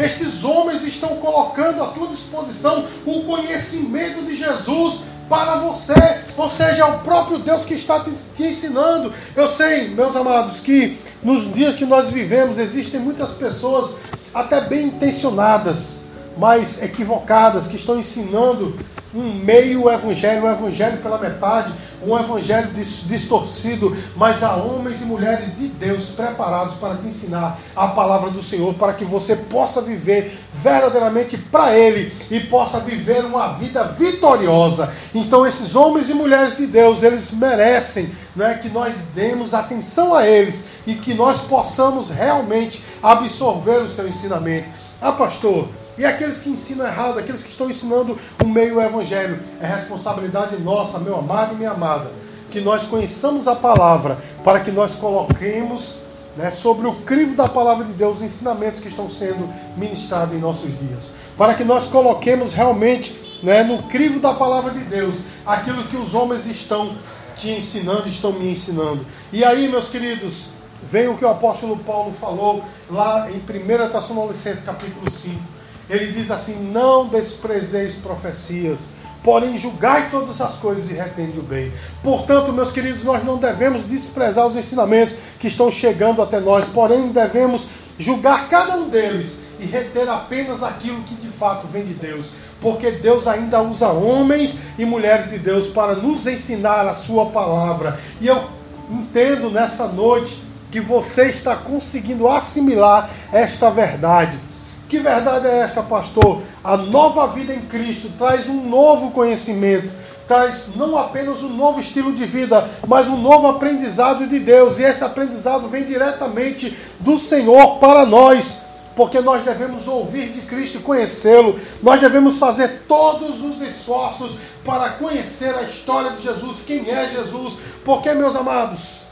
Estes 0.00 0.44
homens 0.44 0.82
estão 0.82 1.10
colocando 1.16 1.82
à 1.82 1.88
tua 1.88 2.08
disposição 2.08 2.84
o 3.04 3.24
conhecimento 3.24 4.24
de 4.24 4.34
Jesus 4.34 5.02
para 5.28 5.56
você. 5.56 5.94
Ou 6.36 6.48
seja, 6.48 6.82
é 6.82 6.84
o 6.86 6.98
próprio 7.00 7.38
Deus 7.38 7.66
que 7.66 7.74
está 7.74 8.00
te, 8.00 8.10
te, 8.34 8.44
ensinando. 8.44 9.12
Eu 9.36 9.46
sei, 9.46 9.90
meus 9.90 10.16
amados, 10.16 10.60
que 10.60 10.98
nos 11.22 11.52
dias 11.52 11.76
que 11.76 11.84
nós 11.84 12.08
vivemos 12.08 12.58
existem 12.58 12.98
muitas 13.00 13.30
pessoas 13.30 13.96
até 14.34 14.60
bem 14.62 14.86
intencionadas, 14.86 16.04
mas 16.38 16.82
equivocadas, 16.82 17.68
que 17.68 17.76
estão 17.76 17.98
ensinando 17.98 18.74
um 19.14 19.34
meio 19.44 19.90
evangelho, 19.90 20.44
um 20.44 20.50
evangelho 20.50 20.98
pela 20.98 21.18
metade, 21.18 21.72
um 22.02 22.18
evangelho 22.18 22.70
distorcido, 22.72 23.96
mas 24.16 24.42
há 24.42 24.54
homens 24.56 25.02
e 25.02 25.04
mulheres 25.04 25.56
de 25.56 25.68
Deus 25.68 26.10
preparados 26.10 26.74
para 26.74 26.96
te 26.96 27.06
ensinar 27.06 27.58
a 27.76 27.88
palavra 27.88 28.30
do 28.30 28.42
Senhor, 28.42 28.74
para 28.74 28.92
que 28.92 29.04
você 29.04 29.36
possa 29.36 29.82
viver 29.82 30.32
verdadeiramente 30.52 31.36
para 31.36 31.76
Ele 31.76 32.12
e 32.30 32.40
possa 32.40 32.80
viver 32.80 33.24
uma 33.24 33.48
vida 33.54 33.84
vitoriosa. 33.84 34.92
Então, 35.14 35.46
esses 35.46 35.74
homens 35.76 36.10
e 36.10 36.14
mulheres 36.14 36.56
de 36.56 36.66
Deus, 36.66 37.02
eles 37.02 37.32
merecem 37.32 38.10
né, 38.34 38.58
que 38.60 38.68
nós 38.68 39.08
demos 39.14 39.54
atenção 39.54 40.14
a 40.14 40.26
eles 40.26 40.64
e 40.86 40.94
que 40.94 41.14
nós 41.14 41.42
possamos 41.42 42.10
realmente 42.10 42.82
absorver 43.02 43.82
o 43.82 43.88
seu 43.88 44.08
ensinamento. 44.08 44.68
Ah, 45.00 45.12
pastor, 45.12 45.68
e 45.98 46.04
aqueles 46.04 46.38
que 46.38 46.50
ensinam 46.50 46.86
errado, 46.86 47.18
aqueles 47.18 47.42
que 47.42 47.50
estão 47.50 47.68
ensinando 47.68 48.18
o 48.42 48.46
meio 48.46 48.80
evangelho, 48.80 49.38
é 49.60 49.66
responsabilidade 49.66 50.56
nossa, 50.56 50.98
meu 50.98 51.18
amado 51.18 51.54
e 51.54 51.56
minha 51.56 51.72
amada, 51.72 52.10
que 52.50 52.60
nós 52.60 52.86
conheçamos 52.86 53.46
a 53.46 53.54
palavra 53.54 54.18
para 54.44 54.60
que 54.60 54.70
nós 54.70 54.96
coloquemos 54.96 55.96
né, 56.36 56.50
sobre 56.50 56.86
o 56.86 56.94
crivo 57.02 57.36
da 57.36 57.48
palavra 57.48 57.84
de 57.84 57.92
Deus 57.92 58.16
os 58.16 58.22
ensinamentos 58.22 58.80
que 58.80 58.88
estão 58.88 59.08
sendo 59.08 59.48
ministrados 59.76 60.34
em 60.34 60.38
nossos 60.38 60.78
dias. 60.78 61.10
Para 61.36 61.54
que 61.54 61.64
nós 61.64 61.88
coloquemos 61.88 62.54
realmente 62.54 63.40
né, 63.42 63.62
no 63.62 63.82
crivo 63.84 64.20
da 64.20 64.34
palavra 64.34 64.72
de 64.72 64.80
Deus 64.80 65.16
aquilo 65.46 65.84
que 65.84 65.96
os 65.96 66.14
homens 66.14 66.46
estão 66.46 66.90
te 67.36 67.50
ensinando, 67.50 68.08
estão 68.08 68.32
me 68.32 68.50
ensinando. 68.50 69.04
E 69.32 69.44
aí, 69.44 69.68
meus 69.68 69.88
queridos, 69.88 70.48
vem 70.82 71.08
o 71.08 71.16
que 71.16 71.24
o 71.24 71.30
apóstolo 71.30 71.76
Paulo 71.78 72.12
falou 72.12 72.62
lá 72.90 73.28
em 73.30 73.36
1 73.36 73.90
Tessalonicenses 73.90 74.64
capítulo 74.64 75.10
5 75.10 75.59
ele 75.90 76.12
diz 76.12 76.30
assim: 76.30 76.54
Não 76.72 77.08
desprezeis 77.08 77.96
profecias, 77.96 78.78
porém 79.24 79.58
julgai 79.58 80.08
todas 80.08 80.40
as 80.40 80.56
coisas 80.56 80.88
e 80.88 80.94
retende 80.94 81.38
o 81.40 81.42
bem. 81.42 81.70
Portanto, 82.02 82.52
meus 82.52 82.70
queridos, 82.70 83.02
nós 83.02 83.24
não 83.24 83.36
devemos 83.36 83.84
desprezar 83.84 84.46
os 84.46 84.56
ensinamentos 84.56 85.16
que 85.40 85.48
estão 85.48 85.70
chegando 85.70 86.22
até 86.22 86.38
nós, 86.38 86.66
porém 86.68 87.08
devemos 87.08 87.68
julgar 87.98 88.48
cada 88.48 88.76
um 88.76 88.88
deles 88.88 89.40
e 89.58 89.66
reter 89.66 90.08
apenas 90.08 90.62
aquilo 90.62 91.02
que 91.02 91.14
de 91.16 91.28
fato 91.28 91.66
vem 91.66 91.84
de 91.84 91.94
Deus. 91.94 92.30
Porque 92.60 92.90
Deus 92.92 93.26
ainda 93.26 93.62
usa 93.62 93.88
homens 93.88 94.58
e 94.78 94.84
mulheres 94.84 95.30
de 95.30 95.38
Deus 95.38 95.68
para 95.68 95.96
nos 95.96 96.26
ensinar 96.26 96.86
a 96.86 96.94
sua 96.94 97.26
palavra. 97.26 97.98
E 98.20 98.26
eu 98.26 98.42
entendo 98.88 99.50
nessa 99.50 99.88
noite 99.88 100.44
que 100.70 100.78
você 100.78 101.24
está 101.30 101.56
conseguindo 101.56 102.28
assimilar 102.28 103.10
esta 103.32 103.70
verdade 103.70 104.49
que 104.90 104.98
verdade 104.98 105.46
é 105.46 105.58
esta, 105.58 105.84
pastor? 105.84 106.42
A 106.64 106.76
nova 106.76 107.28
vida 107.28 107.54
em 107.54 107.60
Cristo 107.60 108.10
traz 108.18 108.48
um 108.48 108.68
novo 108.68 109.12
conhecimento, 109.12 109.88
traz 110.26 110.74
não 110.74 110.98
apenas 110.98 111.44
um 111.44 111.50
novo 111.50 111.80
estilo 111.80 112.12
de 112.12 112.26
vida, 112.26 112.68
mas 112.88 113.06
um 113.06 113.16
novo 113.16 113.46
aprendizado 113.46 114.26
de 114.26 114.40
Deus. 114.40 114.80
E 114.80 114.82
esse 114.82 115.04
aprendizado 115.04 115.68
vem 115.68 115.84
diretamente 115.84 116.76
do 116.98 117.16
Senhor 117.16 117.78
para 117.78 118.04
nós 118.04 118.68
porque 118.96 119.20
nós 119.20 119.44
devemos 119.44 119.86
ouvir 119.86 120.28
de 120.30 120.42
Cristo 120.42 120.78
e 120.78 120.82
conhecê-lo. 120.82 121.58
Nós 121.80 122.00
devemos 122.00 122.38
fazer 122.38 122.82
todos 122.88 123.42
os 123.42 123.62
esforços 123.62 124.38
para 124.64 124.90
conhecer 124.90 125.54
a 125.54 125.62
história 125.62 126.10
de 126.10 126.22
Jesus, 126.22 126.64
quem 126.66 126.90
é 126.90 127.06
Jesus, 127.06 127.54
porque, 127.84 128.12
meus 128.12 128.34
amados, 128.34 129.02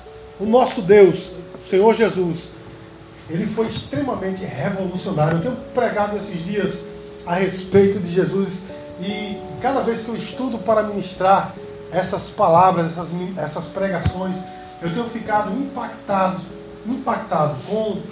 o 0.41 0.45
nosso 0.45 0.83
Deus, 0.83 1.35
o 1.65 1.71
Senhor 1.71 1.95
Jesus, 1.95 2.58
ele 3.31 3.47
foi 3.47 3.67
extremamente 3.67 4.45
revolucionário. 4.45 5.39
Eu 5.39 5.43
tenho 5.43 5.57
pregado 5.75 6.17
esses 6.17 6.45
dias 6.45 6.87
a 7.27 7.35
respeito 7.35 7.99
de 8.01 8.13
Jesus 8.13 8.65
e 9.01 9.39
cada 9.61 9.81
vez 9.81 10.03
que 10.03 10.09
eu 10.09 10.17
estudo 10.17 10.59
para 10.59 10.83
ministrar 10.83 11.53
essas 11.93 12.31
palavras, 12.31 12.93
essas, 12.93 13.09
essas 13.37 13.67
pregações, 13.67 14.37
eu 14.83 14.93
tenho 14.93 15.05
ficado 15.05 15.51
impactado, 15.53 16.41
impactado 16.87 17.55
com, 17.67 18.03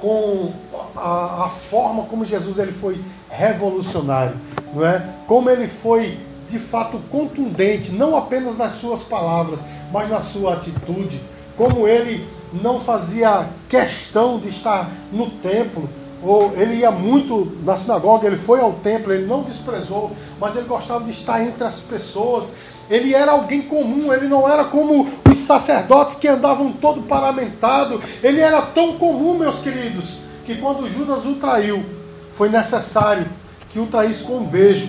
com 0.00 0.52
a, 0.96 1.44
a 1.44 1.48
forma 1.48 2.04
como 2.04 2.24
Jesus 2.24 2.58
ele 2.58 2.72
foi 2.72 3.00
revolucionário, 3.30 4.36
não 4.72 4.84
é? 4.84 5.04
Como 5.26 5.50
ele 5.50 5.66
foi 5.66 6.18
de 6.48 6.58
fato 6.58 6.98
contundente, 7.10 7.92
não 7.92 8.16
apenas 8.16 8.56
nas 8.56 8.74
suas 8.74 9.02
palavras, 9.02 9.60
mas 9.92 10.08
na 10.10 10.20
sua 10.20 10.54
atitude, 10.54 11.20
como 11.56 11.88
ele 11.88 12.26
não 12.62 12.80
fazia 12.80 13.48
questão 13.68 14.38
de 14.38 14.48
estar 14.48 14.90
no 15.12 15.30
templo, 15.30 15.88
ou 16.22 16.52
ele 16.56 16.76
ia 16.76 16.90
muito 16.90 17.52
na 17.64 17.76
sinagoga, 17.76 18.26
ele 18.26 18.36
foi 18.36 18.60
ao 18.60 18.72
templo, 18.72 19.12
ele 19.12 19.26
não 19.26 19.42
desprezou, 19.42 20.10
mas 20.40 20.56
ele 20.56 20.66
gostava 20.66 21.04
de 21.04 21.10
estar 21.10 21.42
entre 21.44 21.64
as 21.64 21.80
pessoas. 21.80 22.52
Ele 22.88 23.14
era 23.14 23.32
alguém 23.32 23.62
comum, 23.62 24.12
ele 24.12 24.26
não 24.26 24.48
era 24.48 24.64
como 24.64 25.06
os 25.30 25.38
sacerdotes 25.38 26.16
que 26.16 26.26
andavam 26.26 26.72
todo 26.72 27.02
paramentado. 27.02 28.00
Ele 28.22 28.40
era 28.40 28.62
tão 28.62 28.94
comum, 28.94 29.38
meus 29.38 29.58
queridos, 29.58 30.22
que 30.46 30.56
quando 30.56 30.88
Judas 30.88 31.26
o 31.26 31.34
traiu, 31.34 31.84
foi 32.32 32.48
necessário 32.48 33.26
que 33.68 33.78
o 33.78 33.86
traísse 33.86 34.24
com 34.24 34.38
um 34.38 34.44
beijo, 34.44 34.88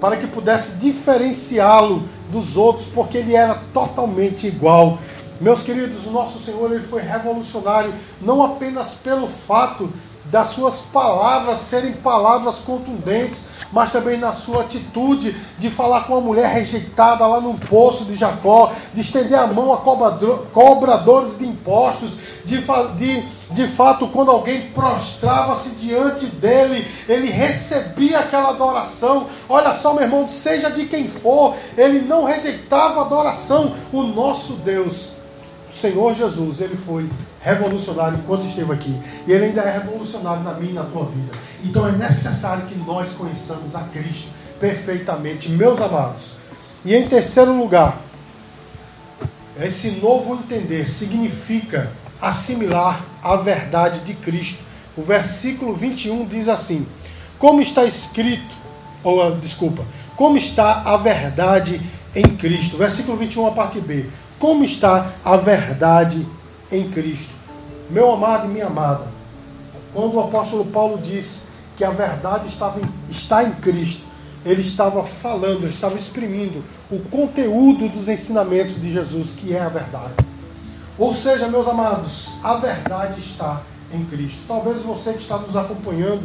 para 0.00 0.16
que 0.16 0.26
pudesse 0.26 0.76
diferenciá-lo 0.76 2.02
dos 2.30 2.56
outros, 2.58 2.88
porque 2.94 3.18
ele 3.18 3.34
era 3.34 3.54
totalmente 3.72 4.46
igual. 4.46 4.98
Meus 5.40 5.62
queridos, 5.62 6.06
o 6.06 6.10
nosso 6.10 6.38
Senhor 6.38 6.70
ele 6.72 6.84
foi 6.84 7.02
revolucionário 7.02 7.92
não 8.20 8.42
apenas 8.42 8.94
pelo 8.94 9.26
fato 9.26 9.92
das 10.26 10.48
suas 10.48 10.80
palavras 10.80 11.58
serem 11.58 11.92
palavras 11.92 12.56
contundentes, 12.58 13.48
mas 13.72 13.90
também 13.90 14.16
na 14.16 14.32
sua 14.32 14.62
atitude 14.62 15.36
de 15.58 15.68
falar 15.68 16.04
com 16.04 16.16
a 16.16 16.20
mulher 16.20 16.48
rejeitada 16.48 17.26
lá 17.26 17.40
no 17.40 17.54
poço 17.54 18.04
de 18.04 18.14
Jacó, 18.14 18.72
de 18.94 19.00
estender 19.00 19.38
a 19.38 19.46
mão 19.46 19.72
a 19.72 19.78
cobradores 19.78 21.38
de 21.38 21.46
impostos, 21.46 22.16
de, 22.44 22.64
de, 22.96 23.22
de 23.50 23.68
fato, 23.68 24.08
quando 24.08 24.30
alguém 24.30 24.62
prostrava-se 24.70 25.70
diante 25.76 26.26
dele, 26.26 26.86
ele 27.08 27.30
recebia 27.30 28.20
aquela 28.20 28.50
adoração. 28.50 29.26
Olha 29.48 29.72
só, 29.72 29.92
meu 29.92 30.04
irmão, 30.04 30.28
seja 30.28 30.70
de 30.70 30.86
quem 30.86 31.08
for, 31.08 31.54
ele 31.76 32.00
não 32.00 32.24
rejeitava 32.24 33.00
a 33.00 33.04
adoração. 33.04 33.74
O 33.92 34.02
nosso 34.04 34.54
Deus 34.54 35.23
Senhor 35.70 36.14
Jesus, 36.14 36.60
ele 36.60 36.76
foi 36.76 37.08
revolucionário 37.40 38.18
enquanto 38.18 38.44
esteve 38.44 38.72
aqui. 38.72 38.96
E 39.26 39.32
ele 39.32 39.46
ainda 39.46 39.62
é 39.62 39.78
revolucionário 39.78 40.42
na 40.42 40.54
minha 40.54 40.70
e 40.70 40.74
na 40.74 40.84
tua 40.84 41.04
vida. 41.04 41.32
Então 41.64 41.86
é 41.86 41.92
necessário 41.92 42.66
que 42.66 42.76
nós 42.76 43.12
conheçamos 43.12 43.74
a 43.74 43.80
Cristo 43.80 44.28
perfeitamente, 44.60 45.50
meus 45.50 45.80
amados. 45.80 46.34
E 46.84 46.94
em 46.94 47.08
terceiro 47.08 47.56
lugar, 47.56 47.98
esse 49.60 49.92
novo 49.92 50.34
entender 50.34 50.86
significa 50.86 51.90
assimilar 52.20 53.02
a 53.22 53.36
verdade 53.36 54.00
de 54.00 54.14
Cristo. 54.14 54.64
O 54.96 55.02
versículo 55.02 55.74
21 55.74 56.26
diz 56.26 56.48
assim: 56.48 56.86
Como 57.38 57.60
está 57.60 57.84
escrito, 57.84 58.54
ou 59.02 59.36
desculpa, 59.36 59.84
como 60.16 60.36
está 60.36 60.82
a 60.82 60.96
verdade 60.96 61.80
em 62.14 62.22
Cristo. 62.36 62.76
Versículo 62.76 63.16
21, 63.16 63.48
a 63.48 63.52
parte 63.52 63.80
B 63.80 64.06
como 64.44 64.62
está 64.62 65.10
a 65.24 65.38
verdade 65.38 66.28
em 66.70 66.90
Cristo. 66.90 67.32
Meu 67.88 68.12
amado 68.12 68.44
e 68.44 68.50
minha 68.50 68.66
amada, 68.66 69.06
quando 69.94 70.16
o 70.16 70.20
apóstolo 70.20 70.66
Paulo 70.66 70.98
diz 70.98 71.44
que 71.78 71.82
a 71.82 71.88
verdade 71.88 72.46
estava 72.46 72.78
em, 72.78 72.84
está 73.10 73.42
em 73.42 73.52
Cristo, 73.52 74.04
ele 74.44 74.60
estava 74.60 75.02
falando, 75.02 75.62
ele 75.62 75.70
estava 75.70 75.96
exprimindo 75.96 76.62
o 76.90 76.98
conteúdo 77.08 77.88
dos 77.88 78.06
ensinamentos 78.06 78.78
de 78.82 78.92
Jesus, 78.92 79.30
que 79.36 79.56
é 79.56 79.62
a 79.62 79.70
verdade. 79.70 80.12
Ou 80.98 81.14
seja, 81.14 81.48
meus 81.48 81.66
amados, 81.66 82.32
a 82.42 82.56
verdade 82.56 83.18
está 83.20 83.62
em 83.94 84.04
Cristo. 84.04 84.42
Talvez 84.46 84.82
você 84.82 85.14
que 85.14 85.22
está 85.22 85.38
nos 85.38 85.56
acompanhando, 85.56 86.22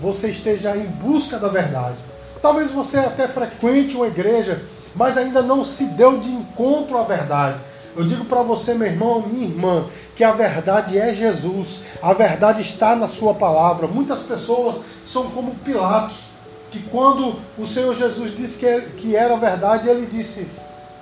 você 0.00 0.30
esteja 0.30 0.74
em 0.74 0.86
busca 0.86 1.38
da 1.38 1.48
verdade. 1.48 1.98
Talvez 2.40 2.70
você 2.70 3.00
até 3.00 3.28
frequente 3.28 3.94
uma 3.94 4.06
igreja 4.06 4.58
mas 4.94 5.16
ainda 5.16 5.42
não 5.42 5.64
se 5.64 5.86
deu 5.88 6.18
de 6.18 6.30
encontro 6.30 6.98
à 6.98 7.02
verdade. 7.02 7.58
Eu 7.96 8.04
digo 8.04 8.24
para 8.26 8.42
você, 8.42 8.74
meu 8.74 8.86
irmão, 8.86 9.24
minha 9.26 9.46
irmã, 9.46 9.84
que 10.14 10.22
a 10.22 10.32
verdade 10.32 10.98
é 10.98 11.12
Jesus, 11.12 11.82
a 12.02 12.12
verdade 12.12 12.62
está 12.62 12.94
na 12.94 13.08
Sua 13.08 13.34
palavra. 13.34 13.86
Muitas 13.86 14.20
pessoas 14.20 14.80
são 15.04 15.30
como 15.30 15.54
Pilatos, 15.56 16.28
que 16.70 16.80
quando 16.84 17.36
o 17.56 17.66
Senhor 17.66 17.94
Jesus 17.94 18.36
disse 18.36 18.64
que 18.98 19.16
era 19.16 19.36
verdade, 19.36 19.88
ele 19.88 20.06
disse 20.06 20.46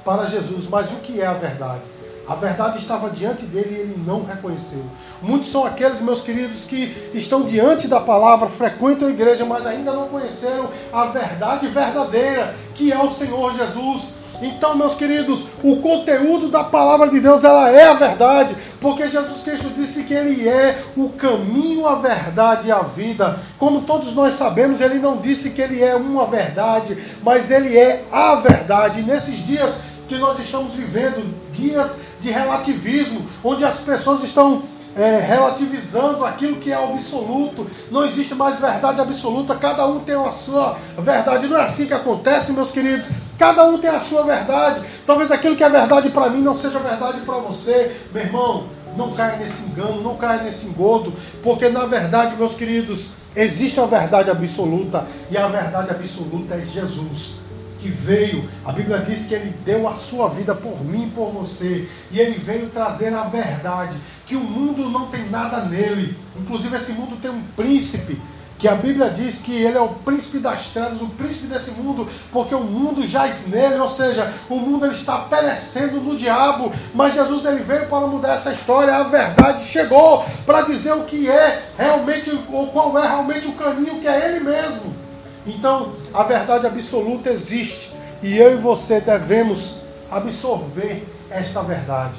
para 0.05 0.27
Jesus: 0.27 0.69
Mas 0.69 0.93
o 0.93 0.97
que 0.97 1.21
é 1.21 1.27
a 1.27 1.35
verdade? 1.35 1.83
A 2.29 2.35
verdade 2.35 2.79
estava 2.79 3.09
diante 3.11 3.47
dele 3.47 3.69
e 3.71 3.81
ele 3.81 4.03
não 4.05 4.25
reconheceu. 4.25 4.83
Muitos 5.23 5.49
são 5.49 5.65
aqueles, 5.65 6.01
meus 6.01 6.23
queridos, 6.23 6.65
que 6.65 7.11
estão 7.15 7.43
diante 7.43 7.87
da 7.87 8.01
palavra, 8.01 8.49
frequentam 8.49 9.07
a 9.07 9.11
igreja, 9.11 9.45
mas 9.45 9.67
ainda 9.67 9.93
não 9.93 10.09
conheceram 10.09 10.69
a 10.93 11.05
verdade 11.07 11.69
verdadeira, 11.69 12.55
que 12.75 12.93
é 12.93 12.99
o 12.99 13.11
Senhor 13.11 13.55
Jesus. 13.57 14.27
Então, 14.43 14.77
meus 14.77 14.95
queridos, 14.95 15.47
o 15.63 15.77
conteúdo 15.77 16.49
da 16.49 16.63
palavra 16.63 17.09
de 17.09 17.21
Deus 17.21 17.43
ela 17.43 17.71
é 17.71 17.89
a 17.89 17.95
verdade, 17.95 18.55
porque 18.81 19.09
Jesus 19.09 19.43
Cristo 19.43 19.71
disse 19.71 20.05
que 20.05 20.13
ele 20.13 20.47
é 20.47 20.83
o 20.97 21.09
caminho, 21.11 21.87
a 21.87 21.95
verdade 21.95 22.69
e 22.69 22.73
a 22.73 22.81
vida. 22.81 23.39
Como 23.59 23.83
todos 23.83 24.15
nós 24.15 24.35
sabemos, 24.35 24.81
ele 24.81 24.99
não 24.99 25.17
disse 25.17 25.51
que 25.51 25.63
ele 25.63 25.83
é 25.83 25.95
uma 25.95 26.27
verdade, 26.27 26.97
mas 27.23 27.51
ele 27.51 27.79
é 27.79 28.05
a 28.13 28.35
verdade. 28.35 29.01
E 29.01 29.05
nesses 29.05 29.47
dias 29.47 29.96
que 30.09 30.17
nós 30.17 30.39
estamos 30.39 30.75
vivendo, 30.75 31.35
dias 31.53 31.99
de 32.21 32.31
relativismo, 32.31 33.25
onde 33.43 33.65
as 33.65 33.81
pessoas 33.81 34.23
estão 34.23 34.63
é, 34.97 35.19
relativizando 35.19 36.25
aquilo 36.25 36.57
que 36.57 36.73
é 36.73 36.75
absoluto. 36.75 37.67
Não 37.91 38.05
existe 38.05 38.35
mais 38.35 38.59
verdade 38.59 39.01
absoluta, 39.01 39.55
cada 39.55 39.87
um 39.87 40.01
tem 40.01 40.15
a 40.15 40.31
sua 40.31 40.77
verdade. 40.99 41.47
Não 41.47 41.59
é 41.59 41.63
assim 41.63 41.87
que 41.87 41.95
acontece, 41.95 42.53
meus 42.53 42.71
queridos. 42.71 43.09
Cada 43.39 43.65
um 43.67 43.79
tem 43.79 43.91
a 43.91 44.01
sua 44.01 44.23
verdade. 44.23 44.81
Talvez 45.07 45.31
aquilo 45.31 45.55
que 45.55 45.63
é 45.63 45.69
verdade 45.69 46.09
para 46.11 46.31
mim 46.31 46.41
não 46.41 46.55
seja 46.55 46.79
verdade 46.79 47.21
para 47.21 47.37
você, 47.37 47.95
meu 48.13 48.23
irmão. 48.23 48.65
Não 48.97 49.13
caia 49.13 49.37
nesse 49.37 49.65
engano, 49.65 50.01
não 50.03 50.17
caia 50.17 50.43
nesse 50.43 50.69
engodo, 50.69 51.13
porque 51.43 51.69
na 51.69 51.85
verdade, 51.85 52.35
meus 52.35 52.55
queridos, 52.55 53.11
existe 53.37 53.79
a 53.79 53.85
verdade 53.85 54.31
absoluta 54.31 55.07
e 55.31 55.37
a 55.37 55.47
verdade 55.49 55.91
absoluta 55.91 56.55
é 56.55 56.63
Jesus 56.63 57.46
que 57.87 57.93
veio, 57.93 58.49
a 58.65 58.73
Bíblia 58.73 58.99
diz 58.99 59.27
que 59.27 59.35
ele 59.35 59.55
deu 59.65 59.89
a 59.89 59.95
sua 59.95 60.29
vida 60.29 60.55
por 60.55 60.85
mim 60.85 61.07
e 61.07 61.11
por 61.11 61.31
você, 61.31 61.89
e 62.11 62.19
ele 62.19 62.37
veio 62.37 62.69
trazer 62.69 63.15
a 63.15 63.23
verdade, 63.23 63.97
que 64.27 64.35
o 64.35 64.41
mundo 64.41 64.91
não 64.91 65.07
tem 65.07 65.29
nada 65.31 65.65
nele, 65.65 66.17
inclusive 66.37 66.75
esse 66.77 66.93
mundo 66.93 67.17
tem 67.21 67.31
um 67.31 67.43
príncipe, 67.57 68.21
que 68.59 68.67
a 68.67 68.75
Bíblia 68.75 69.11
diz 69.11 69.41
que 69.41 69.53
ele 69.53 69.77
é 69.77 69.81
o 69.81 69.89
príncipe 69.89 70.39
das 70.39 70.71
trevas, 70.71 71.01
o 71.03 71.11
príncipe 71.11 71.47
desse 71.47 71.73
mundo, 71.73 72.09
porque 72.33 72.55
o 72.55 72.65
mundo 72.65 73.07
jaz 73.07 73.47
nele, 73.49 73.79
ou 73.79 73.89
seja, 73.89 74.33
o 74.49 74.57
mundo 74.57 74.87
ele 74.87 74.95
está 74.95 75.19
perecendo 75.19 76.01
no 76.01 76.17
diabo, 76.17 76.73
mas 76.95 77.15
Jesus 77.15 77.45
ele 77.45 77.63
veio 77.63 77.87
para 77.87 78.07
mudar 78.07 78.33
essa 78.33 78.53
história, 78.53 78.97
a 78.97 79.03
verdade 79.05 79.65
chegou 79.65 80.25
para 80.45 80.63
dizer 80.63 80.93
o 80.95 81.05
que 81.05 81.31
é 81.31 81.63
realmente, 81.79 82.31
ou 82.51 82.69
qual 82.69 82.99
é 82.99 83.07
realmente 83.07 83.47
o 83.47 83.53
caminho 83.53 84.01
que 84.01 84.09
é 84.09 84.31
ele 84.31 84.41
mesmo. 84.41 85.06
Então, 85.47 85.93
a 86.13 86.23
verdade 86.23 86.67
absoluta 86.67 87.31
existe 87.31 87.95
e 88.23 88.37
eu 88.39 88.53
e 88.53 88.57
você 88.57 89.01
devemos 89.01 89.83
absorver 90.11 91.05
esta 91.31 91.63
verdade. 91.63 92.15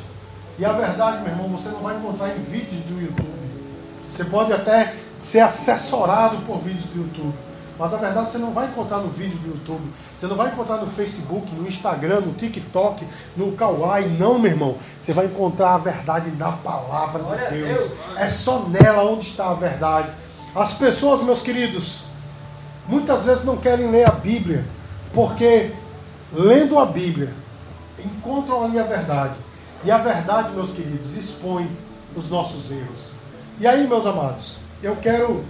E 0.59 0.65
a 0.65 0.71
verdade, 0.71 1.21
meu 1.21 1.31
irmão, 1.31 1.49
você 1.49 1.69
não 1.69 1.79
vai 1.79 1.95
encontrar 1.95 2.29
em 2.29 2.39
vídeos 2.39 2.81
do 2.85 2.99
YouTube. 2.99 3.37
Você 4.09 4.23
pode 4.25 4.51
até 4.53 4.93
ser 5.19 5.41
assessorado 5.41 6.37
por 6.47 6.57
vídeos 6.57 6.85
do 6.85 7.01
YouTube. 7.01 7.33
Mas 7.77 7.93
a 7.93 7.97
verdade 7.97 8.31
você 8.31 8.39
não 8.39 8.51
vai 8.51 8.65
encontrar 8.65 8.97
no 8.97 9.09
vídeo 9.09 9.37
do 9.37 9.49
YouTube. 9.49 9.83
Você 10.17 10.25
não 10.25 10.35
vai 10.35 10.47
encontrar 10.47 10.77
no 10.77 10.87
Facebook, 10.87 11.53
no 11.53 11.67
Instagram, 11.67 12.21
no 12.21 12.33
TikTok, 12.33 13.05
no 13.35 13.51
Kawaii. 13.51 14.07
Não, 14.17 14.39
meu 14.39 14.51
irmão. 14.51 14.75
Você 14.99 15.13
vai 15.13 15.27
encontrar 15.27 15.75
a 15.75 15.77
verdade 15.77 16.31
na 16.31 16.51
palavra 16.53 17.21
de 17.21 17.55
Deus. 17.55 17.79
Deus. 17.79 18.17
É 18.17 18.27
só 18.27 18.63
nela 18.69 19.03
onde 19.03 19.27
está 19.27 19.51
a 19.51 19.53
verdade. 19.53 20.09
As 20.55 20.73
pessoas, 20.73 21.21
meus 21.21 21.43
queridos, 21.43 22.05
muitas 22.87 23.25
vezes 23.25 23.45
não 23.45 23.57
querem 23.57 23.89
ler 23.91 24.07
a 24.07 24.11
Bíblia, 24.11 24.63
porque 25.13 25.71
lendo 26.33 26.77
a 26.79 26.85
Bíblia, 26.85 27.33
encontram 28.03 28.65
ali 28.65 28.79
a 28.79 28.83
verdade. 28.83 29.35
E 29.83 29.91
a 29.91 29.97
verdade, 29.97 30.51
meus 30.53 30.71
queridos, 30.71 31.15
expõe 31.15 31.69
os 32.15 32.29
nossos 32.29 32.71
erros. 32.71 33.11
E 33.59 33.67
aí, 33.67 33.87
meus 33.87 34.05
amados, 34.05 34.59
eu 34.81 34.95
quero 34.97 35.43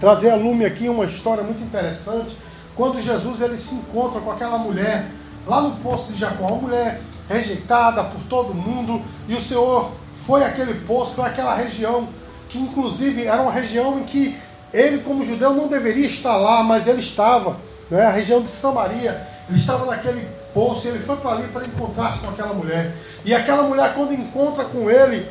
trazer 0.00 0.30
a 0.30 0.36
lume 0.36 0.64
aqui 0.64 0.88
uma 0.88 1.04
história 1.04 1.42
muito 1.42 1.62
interessante. 1.62 2.36
Quando 2.74 3.02
Jesus 3.02 3.40
ele 3.40 3.56
se 3.56 3.74
encontra 3.74 4.20
com 4.20 4.30
aquela 4.30 4.58
mulher 4.58 5.06
lá 5.46 5.60
no 5.60 5.76
poço 5.76 6.12
de 6.12 6.18
Jacó, 6.18 6.46
uma 6.46 6.62
mulher 6.62 7.00
rejeitada 7.28 8.04
por 8.04 8.20
todo 8.28 8.54
mundo, 8.54 9.00
e 9.28 9.34
o 9.34 9.40
Senhor 9.40 9.90
foi 10.14 10.44
aquele 10.44 10.74
poço, 10.86 11.16
foi 11.16 11.26
aquela 11.26 11.54
região 11.54 12.08
que 12.48 12.58
inclusive 12.58 13.26
era 13.26 13.40
uma 13.40 13.52
região 13.52 13.98
em 13.98 14.04
que 14.04 14.36
ele, 14.72 14.98
como 14.98 15.24
judeu, 15.24 15.52
não 15.52 15.68
deveria 15.68 16.06
estar 16.06 16.36
lá, 16.36 16.62
mas 16.62 16.86
ele 16.86 17.00
estava, 17.00 17.56
né? 17.90 18.06
a 18.06 18.10
região 18.10 18.40
de 18.40 18.48
Samaria, 18.48 19.20
ele 19.48 19.58
estava 19.58 19.86
naquele 19.86 20.26
poço, 20.54 20.88
ele 20.88 20.98
foi 20.98 21.16
para 21.16 21.32
ali 21.32 21.48
para 21.48 21.66
encontrar-se 21.66 22.20
com 22.20 22.30
aquela 22.30 22.54
mulher. 22.54 22.92
E 23.24 23.34
aquela 23.34 23.62
mulher, 23.64 23.92
quando 23.94 24.14
encontra 24.14 24.64
com 24.64 24.90
ele, 24.90 25.26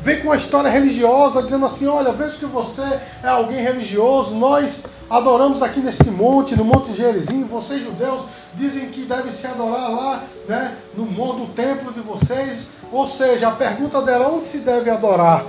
vem 0.00 0.20
com 0.20 0.28
uma 0.28 0.36
história 0.36 0.70
religiosa, 0.70 1.42
dizendo 1.42 1.66
assim: 1.66 1.86
Olha, 1.86 2.12
vejo 2.12 2.38
que 2.38 2.46
você 2.46 2.82
é 3.22 3.28
alguém 3.28 3.60
religioso, 3.60 4.34
nós 4.34 4.86
adoramos 5.10 5.62
aqui 5.62 5.80
neste 5.80 6.10
monte, 6.10 6.56
no 6.56 6.64
Monte 6.64 6.92
Gerizim, 6.94 7.44
vocês 7.44 7.82
judeus 7.82 8.22
dizem 8.54 8.88
que 8.88 9.02
devem 9.02 9.30
se 9.30 9.46
adorar 9.46 9.90
lá, 9.90 10.24
né, 10.48 10.74
no 10.96 11.04
monte, 11.04 11.40
no 11.40 11.46
templo 11.48 11.92
de 11.92 12.00
vocês. 12.00 12.68
Ou 12.90 13.06
seja, 13.06 13.48
a 13.48 13.52
pergunta 13.52 14.00
dela: 14.02 14.28
onde 14.28 14.46
se 14.46 14.58
deve 14.58 14.90
adorar? 14.90 15.44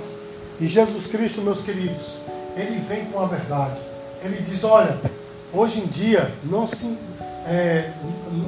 E 0.60 0.66
Jesus 0.66 1.06
Cristo, 1.06 1.40
meus 1.42 1.60
queridos, 1.60 2.18
ele 2.58 2.80
vem 2.80 3.04
com 3.06 3.20
a 3.20 3.26
verdade. 3.26 3.78
Ele 4.22 4.42
diz: 4.42 4.64
olha, 4.64 4.98
hoje 5.52 5.80
em 5.80 5.86
dia 5.86 6.30
não, 6.44 6.66
se, 6.66 6.98
é, 7.46 7.90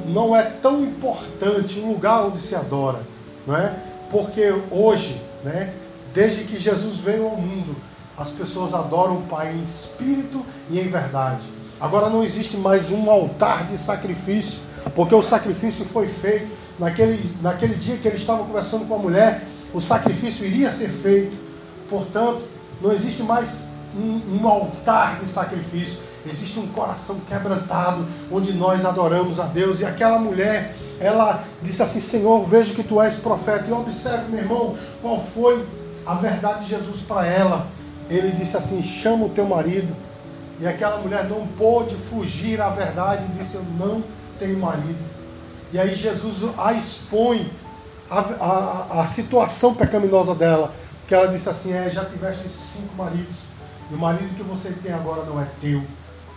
não 0.07 0.35
é 0.35 0.43
tão 0.43 0.83
importante 0.83 1.79
o 1.79 1.87
lugar 1.87 2.25
onde 2.25 2.37
se 2.37 2.53
adora, 2.53 2.99
não 3.47 3.55
é? 3.55 3.73
Porque 4.11 4.53
hoje, 4.69 5.21
né, 5.43 5.73
desde 6.13 6.43
que 6.43 6.59
Jesus 6.59 6.97
veio 6.97 7.25
ao 7.25 7.37
mundo, 7.37 7.75
as 8.17 8.31
pessoas 8.31 8.73
adoram 8.73 9.17
o 9.17 9.21
Pai 9.23 9.53
em 9.53 9.63
espírito 9.63 10.45
e 10.69 10.79
em 10.79 10.87
verdade. 10.87 11.45
Agora 11.79 12.09
não 12.09 12.23
existe 12.23 12.57
mais 12.57 12.91
um 12.91 13.09
altar 13.09 13.65
de 13.65 13.77
sacrifício, 13.77 14.59
porque 14.93 15.15
o 15.15 15.21
sacrifício 15.21 15.85
foi 15.85 16.05
feito 16.05 16.51
naquele, 16.77 17.19
naquele 17.41 17.75
dia 17.75 17.97
que 17.97 18.07
ele 18.07 18.17
estava 18.17 18.43
conversando 18.43 18.85
com 18.85 18.95
a 18.95 18.99
mulher, 18.99 19.41
o 19.73 19.79
sacrifício 19.79 20.45
iria 20.45 20.69
ser 20.69 20.89
feito. 20.89 21.35
Portanto, 21.89 22.41
não 22.81 22.91
existe 22.91 23.23
mais 23.23 23.70
um, 23.95 24.39
um 24.41 24.47
altar 24.47 25.19
de 25.19 25.25
sacrifício, 25.25 25.99
existe 26.25 26.59
um 26.59 26.67
coração 26.67 27.19
quebrantado, 27.27 28.05
onde 28.31 28.53
nós 28.53 28.85
adoramos 28.85 29.39
a 29.39 29.45
Deus. 29.45 29.79
E 29.79 29.85
aquela 29.85 30.19
mulher, 30.19 30.73
ela 30.99 31.43
disse 31.61 31.81
assim: 31.81 31.99
Senhor, 31.99 32.45
vejo 32.45 32.73
que 32.73 32.83
tu 32.83 33.01
és 33.01 33.17
profeta. 33.17 33.65
E 33.67 33.71
observe, 33.71 34.31
meu 34.31 34.39
irmão, 34.39 34.77
qual 35.01 35.19
foi 35.19 35.65
a 36.05 36.15
verdade 36.15 36.63
de 36.63 36.69
Jesus 36.69 37.01
para 37.01 37.25
ela. 37.25 37.67
Ele 38.09 38.31
disse 38.31 38.57
assim: 38.57 38.81
chama 38.81 39.25
o 39.25 39.29
teu 39.29 39.45
marido. 39.45 39.95
E 40.59 40.67
aquela 40.67 40.97
mulher 40.99 41.27
não 41.27 41.47
pôde 41.47 41.95
fugir 41.95 42.61
à 42.61 42.69
verdade 42.69 43.25
e 43.25 43.37
disse: 43.37 43.55
Eu 43.55 43.63
não 43.79 44.03
tenho 44.37 44.59
marido. 44.59 45.11
E 45.73 45.79
aí 45.79 45.95
Jesus 45.95 46.49
a 46.57 46.73
expõe 46.73 47.49
a, 48.09 48.19
a, 48.19 49.01
a 49.01 49.07
situação 49.07 49.73
pecaminosa 49.73 50.35
dela. 50.35 50.73
Que 51.07 51.15
ela 51.15 51.27
disse 51.27 51.49
assim: 51.49 51.73
é, 51.73 51.89
já 51.89 52.05
tiveste 52.05 52.47
cinco 52.47 52.95
maridos 52.95 53.50
o 53.91 53.97
marido 53.97 54.35
que 54.35 54.43
você 54.43 54.71
tem 54.83 54.93
agora 54.93 55.23
não 55.25 55.41
é 55.41 55.47
teu, 55.59 55.83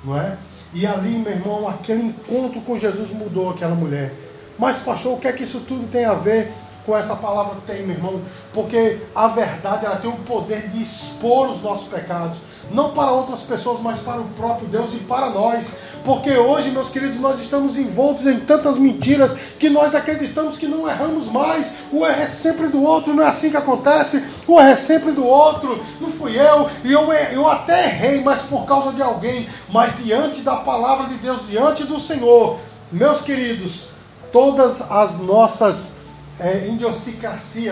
não 0.05 0.19
é? 0.19 0.37
E 0.73 0.87
ali, 0.87 1.19
meu 1.19 1.33
irmão, 1.33 1.69
aquele 1.69 2.03
encontro 2.03 2.61
com 2.62 2.77
Jesus 2.77 3.11
mudou 3.11 3.51
aquela 3.51 3.75
mulher. 3.75 4.12
Mas, 4.59 4.79
pastor, 4.79 5.14
o 5.14 5.19
que 5.19 5.29
é 5.29 5.33
que 5.33 5.45
isso 5.45 5.61
tudo 5.61 5.90
tem 5.90 6.05
a 6.05 6.14
ver 6.14 6.53
com 6.85 6.97
essa 6.97 7.16
palavra? 7.16 7.57
Tem, 7.66 7.83
meu 7.83 7.97
irmão, 7.97 8.20
porque 8.53 8.99
a 9.14 9.29
verdade 9.29 9.87
ela 9.87 9.97
tem 9.97 10.11
o 10.11 10.16
poder 10.18 10.68
de 10.68 10.83
expor 10.83 11.49
os 11.49 11.62
nossos 11.62 11.88
pecados 11.88 12.38
não 12.70 12.90
para 12.90 13.11
outras 13.11 13.42
pessoas, 13.42 13.81
mas 13.81 14.01
para 14.01 14.20
o 14.20 14.29
próprio 14.37 14.66
Deus 14.68 14.94
e 14.94 14.99
para 14.99 15.31
nós. 15.31 15.79
Porque 16.05 16.33
hoje, 16.33 16.70
meus 16.70 16.90
queridos, 16.90 17.18
nós 17.18 17.38
estamos 17.40 17.77
envoltos 17.77 18.27
em 18.27 18.40
tantas 18.40 18.77
mentiras 18.77 19.37
que 19.59 19.70
nós 19.70 19.94
acreditamos 19.94 20.59
que 20.59 20.66
não 20.66 20.88
erramos 20.88 21.31
mais. 21.31 21.73
O 21.92 22.07
erro 22.07 22.20
é 22.20 22.27
sempre 22.27 22.68
do 22.68 22.83
outro, 22.83 23.14
não 23.14 23.23
é 23.23 23.29
assim 23.29 23.51
que 23.51 23.57
acontece. 23.57 24.23
O 24.47 24.61
erro 24.61 24.70
é 24.70 24.77
sempre 24.77 25.12
do 25.12 25.25
outro. 25.25 25.83
Não 26.01 26.11
fui 26.11 26.38
eu, 26.38 26.68
e 26.85 26.92
eu, 26.92 27.12
eu 27.12 27.49
até 27.49 27.85
errei, 27.85 28.23
mas 28.23 28.42
por 28.42 28.64
causa 28.64 28.92
de 28.92 29.03
alguém. 29.03 29.47
Mas 29.70 29.97
diante 30.03 30.42
da 30.42 30.57
palavra 30.57 31.07
de 31.09 31.14
Deus, 31.14 31.47
diante 31.49 31.85
do 31.85 31.99
Senhor, 31.99 32.59
meus 32.92 33.23
queridos, 33.23 33.88
todas 34.33 34.90
as 34.90 35.18
nossas 35.18 36.04
é, 36.40 36.66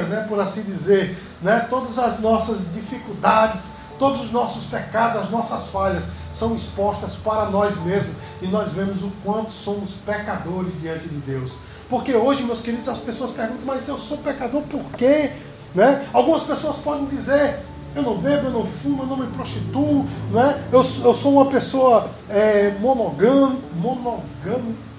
né, 0.08 0.26
por 0.28 0.40
assim 0.40 0.62
dizer, 0.62 1.16
né, 1.42 1.66
todas 1.68 1.98
as 1.98 2.20
nossas 2.20 2.72
dificuldades, 2.72 3.82
Todos 4.02 4.20
os 4.20 4.32
nossos 4.32 4.64
pecados, 4.64 5.16
as 5.16 5.30
nossas 5.30 5.68
falhas 5.68 6.10
são 6.28 6.56
expostas 6.56 7.14
para 7.16 7.44
nós 7.50 7.76
mesmos 7.84 8.16
e 8.40 8.48
nós 8.48 8.72
vemos 8.72 9.04
o 9.04 9.12
quanto 9.22 9.52
somos 9.52 9.92
pecadores 10.04 10.80
diante 10.80 11.08
de 11.08 11.18
Deus. 11.18 11.52
Porque 11.88 12.12
hoje, 12.12 12.42
meus 12.42 12.60
queridos, 12.60 12.88
as 12.88 12.98
pessoas 12.98 13.30
perguntam, 13.30 13.62
mas 13.64 13.86
eu 13.86 13.96
sou 13.96 14.18
pecador 14.18 14.62
por 14.62 14.82
quê? 14.96 15.30
Né? 15.72 16.04
Algumas 16.12 16.42
pessoas 16.42 16.78
podem 16.78 17.04
dizer, 17.06 17.60
eu 17.94 18.02
não 18.02 18.16
bebo, 18.16 18.48
eu 18.48 18.50
não 18.50 18.66
fumo, 18.66 19.04
eu 19.04 19.06
não 19.06 19.16
me 19.18 19.28
prostituo, 19.28 20.04
né? 20.32 20.64
eu, 20.72 20.80
eu 20.80 21.14
sou 21.14 21.34
uma 21.34 21.46
pessoa 21.46 22.10
é, 22.28 22.72
monogâmica, 22.80 23.60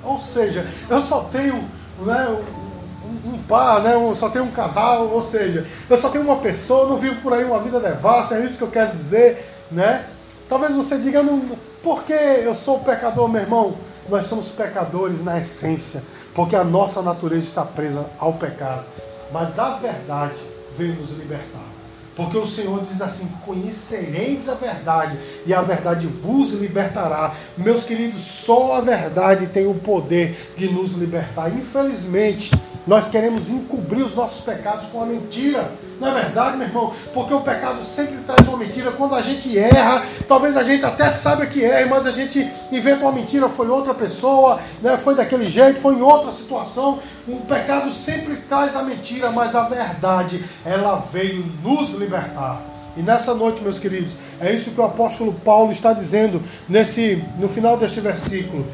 ou 0.02 0.17
seja, 0.17 0.65
eu 0.89 1.02
só 1.02 1.26
tenho 1.26 1.56
né, 2.06 2.38
um, 3.25 3.38
par, 3.43 3.81
né? 3.81 3.93
Eu 3.93 4.15
só 4.15 4.29
tenho 4.29 4.45
um 4.45 4.51
casal, 4.51 5.07
ou 5.07 5.21
seja, 5.21 5.65
eu 5.89 5.97
só 5.97 6.09
tenho 6.09 6.23
uma 6.23 6.38
pessoa, 6.38 6.89
não 6.89 6.97
vivo 6.97 7.21
por 7.21 7.33
aí 7.33 7.43
uma 7.43 7.59
vida 7.59 7.79
devassa, 7.79 8.36
é 8.36 8.45
isso 8.45 8.57
que 8.57 8.63
eu 8.63 8.71
quero 8.71 8.91
dizer, 8.91 9.43
né? 9.71 10.05
Talvez 10.49 10.75
você 10.75 10.97
diga, 10.97 11.23
não, 11.23 11.41
por 11.81 12.03
que 12.03 12.13
eu 12.13 12.53
sou 12.53 12.79
pecador, 12.79 13.27
meu 13.27 13.41
irmão? 13.41 13.73
Nós 14.09 14.25
somos 14.25 14.49
pecadores 14.49 15.23
na 15.23 15.39
essência, 15.39 16.03
porque 16.36 16.55
a 16.55 16.63
nossa 16.63 17.01
natureza 17.01 17.45
está 17.45 17.63
presa 17.63 18.05
ao 18.19 18.33
pecado. 18.33 18.83
Mas 19.31 19.57
a 19.57 19.71
verdade 19.77 20.36
veio 20.77 20.93
nos 20.95 21.12
libertar. 21.12 21.63
Porque 22.15 22.38
o 22.38 22.45
Senhor 22.45 22.81
diz 22.83 23.01
assim: 23.01 23.27
Conhecereis 23.45 24.47
a 24.47 24.53
verdade, 24.53 25.17
e 25.45 25.53
a 25.53 25.62
verdade 25.62 26.05
vos 26.05 26.53
libertará. 26.53 27.33
Meus 27.57 27.86
queridos, 27.86 28.21
só 28.21 28.75
a 28.75 28.81
verdade 28.81 29.47
tem 29.47 29.65
o 29.65 29.73
poder 29.73 30.53
de 30.55 30.69
nos 30.69 30.93
libertar. 30.93 31.49
Infelizmente, 31.49 32.51
nós 32.86 33.08
queremos 33.08 33.50
encobrir 33.50 34.04
os 34.04 34.15
nossos 34.15 34.41
pecados 34.41 34.88
com 34.88 35.02
a 35.02 35.06
mentira. 35.06 35.72
Não 36.00 36.08
é 36.10 36.22
verdade, 36.22 36.58
meu 36.58 36.67
irmão? 36.67 36.93
Porque 37.13 37.34
o 37.34 37.39
pecado 37.39 37.82
sempre 37.84 38.17
traz 38.26 38.46
uma 38.48 38.58
mentira. 38.58 38.91
Quando 38.91 39.15
a 39.15 39.22
gente 39.22 39.58
erra, 39.58 40.02
talvez 40.28 40.58
a 40.58 40.63
gente 40.63 40.84
até 40.84 41.10
saiba 41.10 41.46
que 41.46 41.63
erra, 41.63 41.88
mas 41.88 42.06
a 42.06 42.12
gente 42.12 42.46
inventa 42.72 43.04
uma 43.06 43.12
mentira, 43.13 43.48
foi 43.48 43.69
outra 43.69 43.93
pessoa, 43.93 44.60
né? 44.82 44.98
foi 44.98 45.15
daquele 45.15 45.50
jeito, 45.50 45.80
foi 45.80 45.96
em 45.96 46.02
outra 46.02 46.32
situação. 46.32 47.00
O 47.28 47.38
pecado 47.46 47.89
sempre 47.89 48.36
traz 48.50 48.76
a 48.76 48.84
mentira, 48.84 49.32
mas 49.32 49.56
a 49.56 49.63
verdade, 49.63 50.43
ela 50.65 50.96
veio 51.12 51.46
nos 51.63 51.91
libertar. 51.91 52.62
E 52.98 53.02
nessa 53.02 53.34
noite, 53.34 53.62
meus 53.62 53.80
queridos, 53.80 54.12
é 54.41 54.52
isso 54.52 54.72
que 54.72 54.82
o 54.82 54.84
apóstolo 54.84 55.34
Paulo 55.46 55.72
está 55.72 55.93
dizendo 55.93 56.41
nesse, 56.67 57.24
no 57.39 57.48
final 57.48 57.78
deste 57.78 58.02
versículo. 58.02 58.65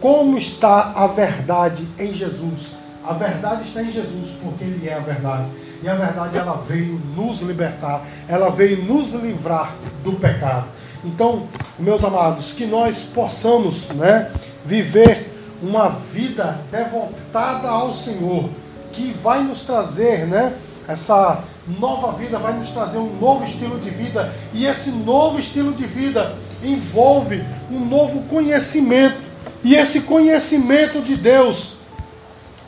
Como 0.00 0.36
está 0.36 0.92
a 0.96 1.06
verdade 1.06 1.86
em 1.98 2.12
Jesus? 2.12 2.83
A 3.06 3.12
verdade 3.12 3.64
está 3.64 3.82
em 3.82 3.90
Jesus, 3.90 4.36
porque 4.42 4.64
Ele 4.64 4.88
é 4.88 4.94
a 4.94 5.00
verdade. 5.00 5.44
E 5.82 5.88
a 5.88 5.94
verdade 5.94 6.38
ela 6.38 6.56
veio 6.56 6.98
nos 7.14 7.42
libertar, 7.42 8.02
ela 8.26 8.50
veio 8.50 8.82
nos 8.84 9.12
livrar 9.12 9.74
do 10.02 10.12
pecado. 10.14 10.64
Então, 11.04 11.46
meus 11.78 12.02
amados, 12.02 12.52
que 12.54 12.64
nós 12.64 13.10
possamos 13.14 13.90
né, 13.90 14.30
viver 14.64 15.30
uma 15.62 15.90
vida 15.90 16.58
devotada 16.70 17.68
ao 17.68 17.92
Senhor, 17.92 18.48
que 18.92 19.12
vai 19.12 19.42
nos 19.42 19.62
trazer, 19.62 20.26
né, 20.26 20.54
essa 20.88 21.42
nova 21.78 22.12
vida 22.12 22.38
vai 22.38 22.54
nos 22.54 22.70
trazer 22.70 22.98
um 22.98 23.18
novo 23.20 23.44
estilo 23.44 23.78
de 23.78 23.90
vida, 23.90 24.32
e 24.54 24.64
esse 24.64 24.92
novo 24.92 25.38
estilo 25.38 25.74
de 25.74 25.84
vida 25.84 26.34
envolve 26.62 27.44
um 27.70 27.80
novo 27.80 28.22
conhecimento, 28.22 29.20
e 29.62 29.74
esse 29.74 30.02
conhecimento 30.02 31.02
de 31.02 31.16
Deus 31.16 31.73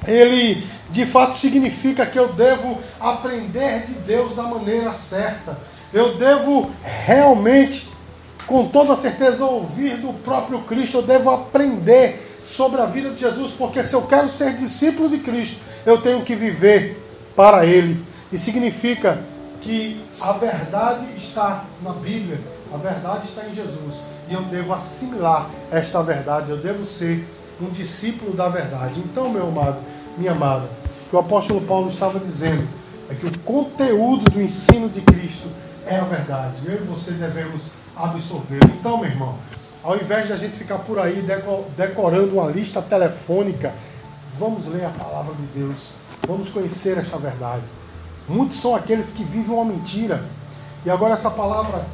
ele 0.07 0.67
de 0.91 1.05
fato 1.05 1.37
significa 1.37 2.07
que 2.07 2.19
eu 2.19 2.33
devo 2.33 2.79
aprender 3.01 3.85
de 3.87 3.95
Deus 4.01 4.37
da 4.37 4.45
maneira 4.45 4.93
certa. 4.93 5.57
Eu 5.93 6.17
devo 6.17 6.71
realmente, 7.05 7.89
com 8.47 8.67
toda 8.69 8.95
certeza, 8.97 9.45
ouvir 9.45 9.97
do 9.97 10.13
próprio 10.13 10.61
Cristo. 10.61 10.99
Eu 10.99 11.03
devo 11.03 11.31
aprender 11.31 12.41
sobre 12.45 12.81
a 12.81 12.87
vida 12.87 13.11
de 13.11 13.21
Jesus, 13.21 13.53
porque 13.53 13.83
se 13.83 13.95
eu 13.95 14.03
quero 14.03 14.29
ser 14.29 14.55
discípulo 14.55 15.09
de 15.09 15.19
Cristo, 15.19 15.57
eu 15.85 16.01
tenho 16.01 16.23
que 16.23 16.35
viver 16.35 17.03
para 17.35 17.67
Ele. 17.67 18.01
E 18.33 18.39
significa 18.39 19.19
que 19.61 20.01
a 20.21 20.33
verdade 20.33 21.07
está 21.17 21.65
na 21.83 21.93
Bíblia, 21.93 22.41
a 22.73 22.77
verdade 22.77 23.27
está 23.27 23.45
em 23.47 23.55
Jesus. 23.55 23.97
E 24.29 24.35
eu 24.35 24.43
devo 24.43 24.73
assimilar 24.73 25.49
esta 25.71 26.03
verdade, 26.03 26.51
eu 26.51 26.57
devo 26.57 26.85
ser 26.85 27.27
um 27.61 27.71
discípulo 27.71 28.33
da 28.33 28.49
verdade. 28.49 29.01
Então, 29.01 29.29
meu 29.31 29.49
amado, 29.49 29.79
minha 30.17 30.33
amada, 30.33 30.65
o 30.65 31.09
que 31.11 31.17
o 31.17 31.19
apóstolo 31.19 31.61
Paulo 31.63 31.89
estava 31.89 32.19
dizendo 32.19 32.67
é 33.11 33.15
que 33.15 33.27
o 33.27 33.39
conteúdo 33.41 34.31
do 34.31 34.41
ensino 34.41 34.89
de 34.89 35.01
Cristo 35.01 35.49
é 35.87 35.97
a 35.97 36.05
verdade. 36.05 36.55
Eu 36.65 36.75
e 36.75 36.79
você 36.79 37.13
devemos 37.13 37.71
absorver. 37.95 38.61
Então, 38.79 38.99
meu 38.99 39.11
irmão, 39.11 39.35
ao 39.83 39.97
invés 39.97 40.27
de 40.27 40.33
a 40.33 40.37
gente 40.37 40.57
ficar 40.57 40.79
por 40.79 40.99
aí 40.99 41.25
decorando 41.77 42.35
uma 42.39 42.51
lista 42.51 42.83
telefônica, 42.83 43.73
vamos 44.39 44.67
ler 44.67 44.87
a 44.87 44.91
palavra 44.91 45.35
de 45.35 45.47
Deus. 45.59 45.91
Vamos 46.27 46.49
conhecer 46.49 46.99
esta 46.99 47.19
verdade. 47.19 47.63
Muitos 48.29 48.57
são 48.57 48.75
aqueles 48.75 49.11
que 49.11 49.23
vivem 49.23 49.55
uma 49.55 49.65
mentira. 49.65 50.25
E 50.85 50.91
agora 50.91 51.15
essa 51.15 51.31
palavra, 51.31 51.85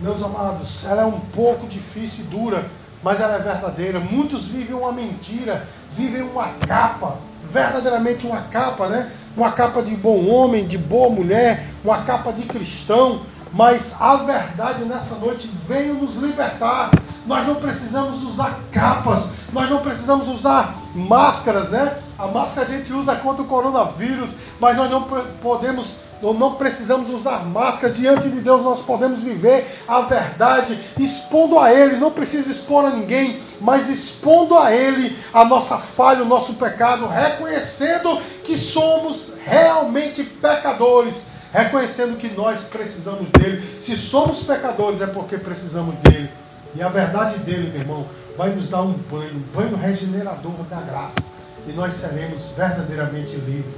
meus 0.00 0.22
amados, 0.22 0.84
ela 0.86 1.02
é 1.02 1.06
um 1.06 1.18
pouco 1.18 1.66
difícil 1.66 2.24
e 2.24 2.28
dura, 2.28 2.64
mas 3.02 3.20
ela 3.20 3.34
é 3.34 3.38
verdadeira. 3.38 3.98
Muitos 3.98 4.48
vivem 4.48 4.76
uma 4.76 4.92
mentira, 4.92 5.66
vivem 5.96 6.22
uma 6.22 6.48
capa 6.66 7.18
verdadeiramente 7.52 8.26
uma 8.26 8.40
capa, 8.42 8.88
né? 8.88 9.10
Uma 9.36 9.52
capa 9.52 9.82
de 9.82 9.94
bom 9.94 10.26
homem, 10.28 10.66
de 10.66 10.78
boa 10.78 11.10
mulher, 11.10 11.64
uma 11.84 12.02
capa 12.02 12.32
de 12.32 12.42
cristão, 12.44 13.20
mas 13.52 13.96
a 14.00 14.16
verdade 14.16 14.84
nessa 14.84 15.16
noite 15.16 15.48
veio 15.68 15.94
nos 15.94 16.16
libertar. 16.16 16.90
Nós 17.26 17.46
não 17.46 17.54
precisamos 17.56 18.24
usar 18.24 18.58
capas, 18.72 19.28
nós 19.52 19.70
não 19.70 19.78
precisamos 19.78 20.28
usar 20.28 20.74
máscaras, 20.94 21.70
né? 21.70 21.96
A 22.18 22.26
máscara 22.26 22.66
a 22.66 22.70
gente 22.70 22.92
usa 22.92 23.14
contra 23.16 23.42
o 23.42 23.46
coronavírus, 23.46 24.36
mas 24.60 24.76
nós 24.76 24.90
não 24.90 25.02
podemos 25.42 26.12
ou 26.22 26.32
não 26.32 26.54
precisamos 26.54 27.10
usar 27.10 27.44
máscara. 27.44 27.92
Diante 27.92 28.30
de 28.30 28.40
Deus 28.40 28.62
nós 28.62 28.80
podemos 28.80 29.20
viver 29.20 29.66
a 29.88 30.00
verdade, 30.00 30.78
expondo 30.98 31.58
a 31.58 31.72
Ele. 31.72 31.96
Não 31.96 32.12
precisa 32.12 32.50
expor 32.50 32.84
a 32.84 32.90
ninguém, 32.90 33.40
mas 33.60 33.88
expondo 33.88 34.56
a 34.56 34.72
Ele 34.72 35.16
a 35.34 35.44
nossa 35.44 35.78
falha, 35.78 36.22
o 36.22 36.28
nosso 36.28 36.54
pecado, 36.54 37.06
reconhecendo 37.06 38.20
que 38.44 38.56
somos 38.56 39.34
realmente 39.44 40.22
pecadores, 40.22 41.26
reconhecendo 41.52 42.16
que 42.16 42.28
nós 42.28 42.64
precisamos 42.64 43.28
dele. 43.30 43.60
Se 43.80 43.96
somos 43.96 44.44
pecadores 44.44 45.00
é 45.00 45.06
porque 45.06 45.36
precisamos 45.36 45.96
dele. 45.96 46.41
E 46.74 46.82
a 46.82 46.88
verdade 46.88 47.38
dele, 47.40 47.70
meu 47.70 47.80
irmão, 47.80 48.06
vai 48.36 48.50
nos 48.50 48.68
dar 48.68 48.82
um 48.82 48.92
banho, 49.10 49.34
um 49.34 49.56
banho 49.56 49.76
regenerador 49.76 50.52
da 50.70 50.80
graça. 50.80 51.20
E 51.66 51.72
nós 51.72 51.92
seremos 51.94 52.50
verdadeiramente 52.56 53.36
livres. 53.36 53.74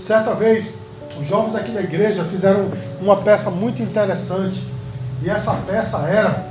Certa 0.00 0.34
vez, 0.34 0.74
os 1.18 1.26
jovens 1.26 1.54
aqui 1.54 1.72
da 1.72 1.80
igreja 1.80 2.24
fizeram 2.24 2.70
uma 3.00 3.16
peça 3.16 3.50
muito 3.50 3.82
interessante. 3.82 4.64
E 5.22 5.30
essa 5.30 5.54
peça 5.66 5.98
era 6.06 6.44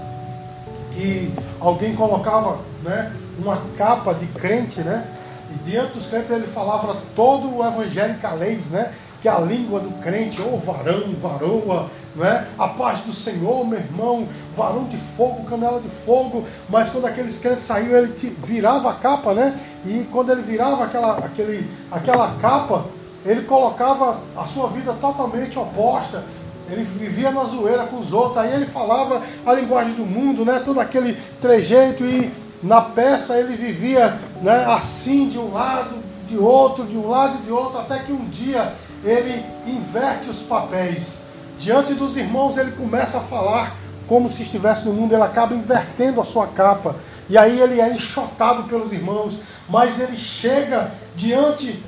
que 0.91 1.31
alguém 1.59 1.95
colocava 1.95 2.59
né, 2.83 3.13
uma 3.37 3.61
capa 3.77 4.13
de 4.13 4.25
crente, 4.27 4.81
né? 4.81 5.05
E 5.51 5.69
diante 5.69 5.93
dos 5.93 6.07
crentes 6.07 6.31
ele 6.31 6.47
falava 6.47 6.97
todo 7.15 7.55
o 7.55 7.65
evangelicalês, 7.65 8.71
né? 8.71 8.91
Que 9.23 9.29
a 9.29 9.39
língua 9.39 9.79
do 9.79 9.89
crente, 10.01 10.41
ou 10.41 10.59
varão, 10.59 11.01
varoa, 11.15 11.89
né? 12.13 12.45
A 12.59 12.67
paz 12.67 13.03
do 13.03 13.13
Senhor, 13.13 13.65
meu 13.65 13.79
irmão, 13.79 14.27
varão 14.53 14.83
de 14.83 14.97
fogo, 14.97 15.45
canela 15.45 15.79
de 15.79 15.87
fogo. 15.87 16.43
Mas 16.67 16.89
quando 16.89 17.05
aqueles 17.05 17.39
crentes 17.39 17.63
saíam, 17.63 17.97
ele 17.97 18.13
virava 18.45 18.91
a 18.91 18.93
capa, 18.95 19.33
né? 19.33 19.57
E 19.85 20.05
quando 20.11 20.33
ele 20.33 20.41
virava 20.41 20.83
aquela, 20.83 21.19
aquele, 21.19 21.65
aquela 21.89 22.35
capa, 22.35 22.83
ele 23.25 23.43
colocava 23.43 24.19
a 24.35 24.43
sua 24.43 24.67
vida 24.67 24.93
totalmente 24.99 25.57
oposta. 25.57 26.21
Ele 26.69 26.83
vivia 26.83 27.31
na 27.31 27.45
zoeira 27.45 27.85
com 27.85 27.99
os 27.99 28.11
outros. 28.11 28.35
Aí 28.37 28.53
ele 28.53 28.65
falava 28.65 29.21
a 29.45 29.53
linguagem 29.53 29.93
do 29.93 30.05
mundo, 30.05 30.43
né? 30.43 30.61
Todo 30.65 30.81
aquele 30.81 31.13
trejeito 31.39 32.03
e 32.03 32.29
na 32.61 32.81
peça 32.81 33.37
ele 33.37 33.55
vivia 33.55 34.19
né, 34.41 34.65
assim 34.67 35.29
de 35.29 35.37
um 35.37 35.53
lado, 35.53 35.95
de 36.27 36.37
outro, 36.37 36.85
de 36.85 36.97
um 36.97 37.09
lado 37.09 37.37
e 37.41 37.45
de 37.45 37.51
outro, 37.51 37.79
até 37.79 37.99
que 37.99 38.11
um 38.11 38.25
dia 38.29 38.73
ele 39.03 39.43
inverte 39.67 40.29
os 40.29 40.43
papéis. 40.43 41.23
Diante 41.57 41.93
dos 41.93 42.17
irmãos 42.17 42.57
ele 42.57 42.71
começa 42.71 43.17
a 43.17 43.21
falar 43.21 43.75
como 44.07 44.27
se 44.27 44.43
estivesse 44.43 44.85
no 44.85 44.93
mundo, 44.93 45.13
ele 45.13 45.23
acaba 45.23 45.55
invertendo 45.55 46.19
a 46.19 46.23
sua 46.23 46.47
capa. 46.47 46.95
E 47.29 47.37
aí 47.37 47.59
ele 47.59 47.79
é 47.79 47.89
enxotado 47.89 48.63
pelos 48.63 48.91
irmãos, 48.91 49.39
mas 49.69 49.99
ele 49.99 50.17
chega 50.17 50.91
diante 51.15 51.81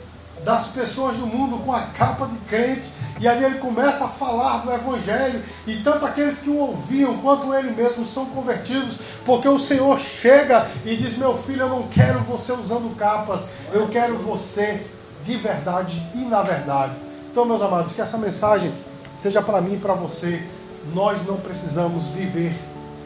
das 0.44 0.68
pessoas 0.68 1.18
do 1.18 1.28
mundo 1.28 1.58
com 1.66 1.74
a 1.74 1.82
capa 1.82 2.28
de 2.28 2.38
crente, 2.48 2.90
e 3.20 3.28
ali 3.28 3.44
ele 3.44 3.58
começa 3.58 4.06
a 4.06 4.10
falar 4.10 4.60
do 4.60 4.72
Evangelho, 4.72 5.42
e 5.66 5.78
tanto 5.78 6.06
aqueles 6.06 6.40
que 6.40 6.50
o 6.50 6.58
ouviam 6.58 7.18
quanto 7.18 7.54
ele 7.54 7.72
mesmo 7.72 8.06
são 8.06 8.28
convertidos, 8.28 9.00
porque 9.26 9.48
o 9.48 9.58
Senhor 9.58 10.00
chega 10.00 10.66
e 10.86 10.96
diz: 10.96 11.18
Meu 11.18 11.36
filho, 11.36 11.62
eu 11.62 11.70
não 11.70 11.84
quero 11.84 12.20
você 12.20 12.52
usando 12.52 12.96
capas, 12.96 13.42
eu 13.74 13.88
quero 13.88 14.18
você 14.20 14.86
de 15.24 15.36
verdade 15.38 16.02
e 16.14 16.20
na 16.26 16.44
verdade. 16.44 17.05
Então, 17.36 17.44
meus 17.44 17.62
amados, 17.62 17.92
que 17.92 18.00
essa 18.00 18.18
mensagem 18.18 18.72
seja 19.20 19.42
para 19.42 19.60
mim 19.60 19.74
e 19.74 19.78
para 19.78 19.94
você. 19.94 20.42
Nós 20.94 21.28
não 21.28 21.36
precisamos 21.36 22.06
viver 22.12 22.56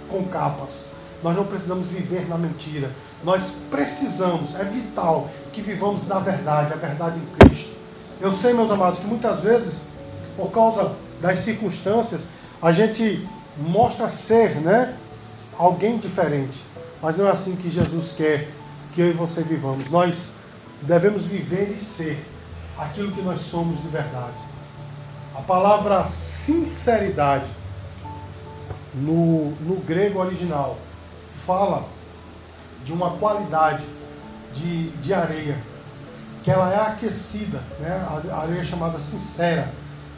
com 0.07 0.23
capas, 0.25 0.89
nós 1.23 1.35
não 1.35 1.45
precisamos 1.45 1.87
viver 1.87 2.29
na 2.29 2.37
mentira. 2.37 2.91
Nós 3.23 3.55
precisamos, 3.71 4.53
é 4.59 4.63
vital 4.65 5.27
que 5.51 5.63
vivamos 5.63 6.07
na 6.07 6.19
verdade, 6.19 6.71
a 6.71 6.75
verdade 6.75 7.17
em 7.17 7.25
Cristo. 7.39 7.77
Eu 8.21 8.31
sei, 8.31 8.53
meus 8.53 8.69
amados, 8.69 8.99
que 8.99 9.07
muitas 9.07 9.39
vezes, 9.39 9.85
por 10.37 10.51
causa 10.51 10.91
das 11.19 11.39
circunstâncias, 11.39 12.25
a 12.61 12.71
gente 12.71 13.27
mostra 13.57 14.07
ser, 14.07 14.57
né, 14.57 14.93
alguém 15.57 15.97
diferente. 15.97 16.63
Mas 17.01 17.17
não 17.17 17.25
é 17.25 17.31
assim 17.31 17.55
que 17.55 17.67
Jesus 17.67 18.13
quer 18.15 18.47
que 18.93 19.01
eu 19.01 19.09
e 19.09 19.13
você 19.13 19.41
vivamos. 19.41 19.89
Nós 19.89 20.33
devemos 20.83 21.23
viver 21.23 21.71
e 21.73 21.77
ser 21.79 22.23
aquilo 22.79 23.11
que 23.11 23.21
nós 23.21 23.41
somos 23.41 23.81
de 23.81 23.87
verdade. 23.89 24.33
A 25.35 25.41
palavra 25.41 26.03
sinceridade 26.05 27.45
no, 28.93 29.51
no 29.61 29.75
grego 29.85 30.19
original 30.19 30.77
fala 31.29 31.85
de 32.83 32.91
uma 32.91 33.11
qualidade 33.11 33.83
de, 34.53 34.89
de 34.89 35.13
areia, 35.13 35.57
que 36.43 36.51
ela 36.51 36.73
é 36.73 36.79
aquecida, 36.87 37.61
né? 37.79 38.07
a 38.31 38.37
areia 38.39 38.63
chamada 38.63 38.97
sincera, 38.97 39.71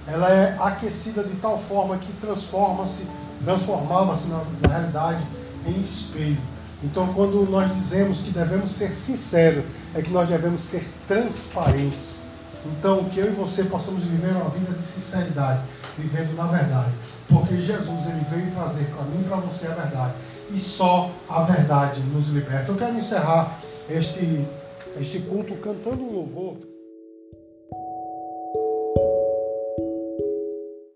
ela 0.08 0.30
é 0.30 0.58
aquecida 0.60 1.24
de 1.24 1.36
tal 1.36 1.60
forma 1.60 1.97
que 1.97 2.12
transforma-se, 2.13 3.08
transformava-se 3.43 4.28
na, 4.28 4.43
na 4.62 4.78
realidade 4.78 5.24
em 5.65 5.82
espelho. 5.82 6.41
Então, 6.84 7.13
quando 7.13 7.47
nós 7.50 7.71
dizemos 7.74 8.21
que 8.21 8.32
devemos 8.32 8.71
ser 8.71 8.91
sinceros, 8.91 9.63
é 9.93 10.02
que 10.02 10.10
nós 10.10 10.28
devemos 10.28 10.62
ser 10.62 10.84
transparentes. 11.08 12.30
Então, 12.65 13.04
que 13.06 13.19
eu 13.19 13.28
e 13.28 13.32
você 13.32 13.65
possamos 13.65 14.04
viver 14.04 14.32
uma 14.36 14.50
vida 14.50 14.74
de 14.74 14.84
sinceridade, 14.84 15.62
vivendo 15.97 16.36
na 16.36 16.45
verdade. 16.45 16.91
Porque 17.28 17.56
Jesus 17.56 18.08
ele 18.08 18.26
veio 18.30 18.52
trazer 18.52 18.86
para 18.86 19.04
mim 19.06 19.21
e 19.21 19.24
para 19.24 19.38
você 19.38 19.67
a 19.67 19.76
verdade. 19.76 20.13
E 20.52 20.60
só 20.60 21.10
a 21.30 21.43
verdade 21.43 22.02
nos 22.02 22.30
liberta. 22.30 22.71
Eu 22.71 22.76
quero 22.76 22.95
encerrar 22.95 23.58
este, 23.89 24.45
este 25.00 25.19
culto 25.21 25.56
cantando 25.56 26.04
um 26.04 26.13
louvor. 26.13 26.70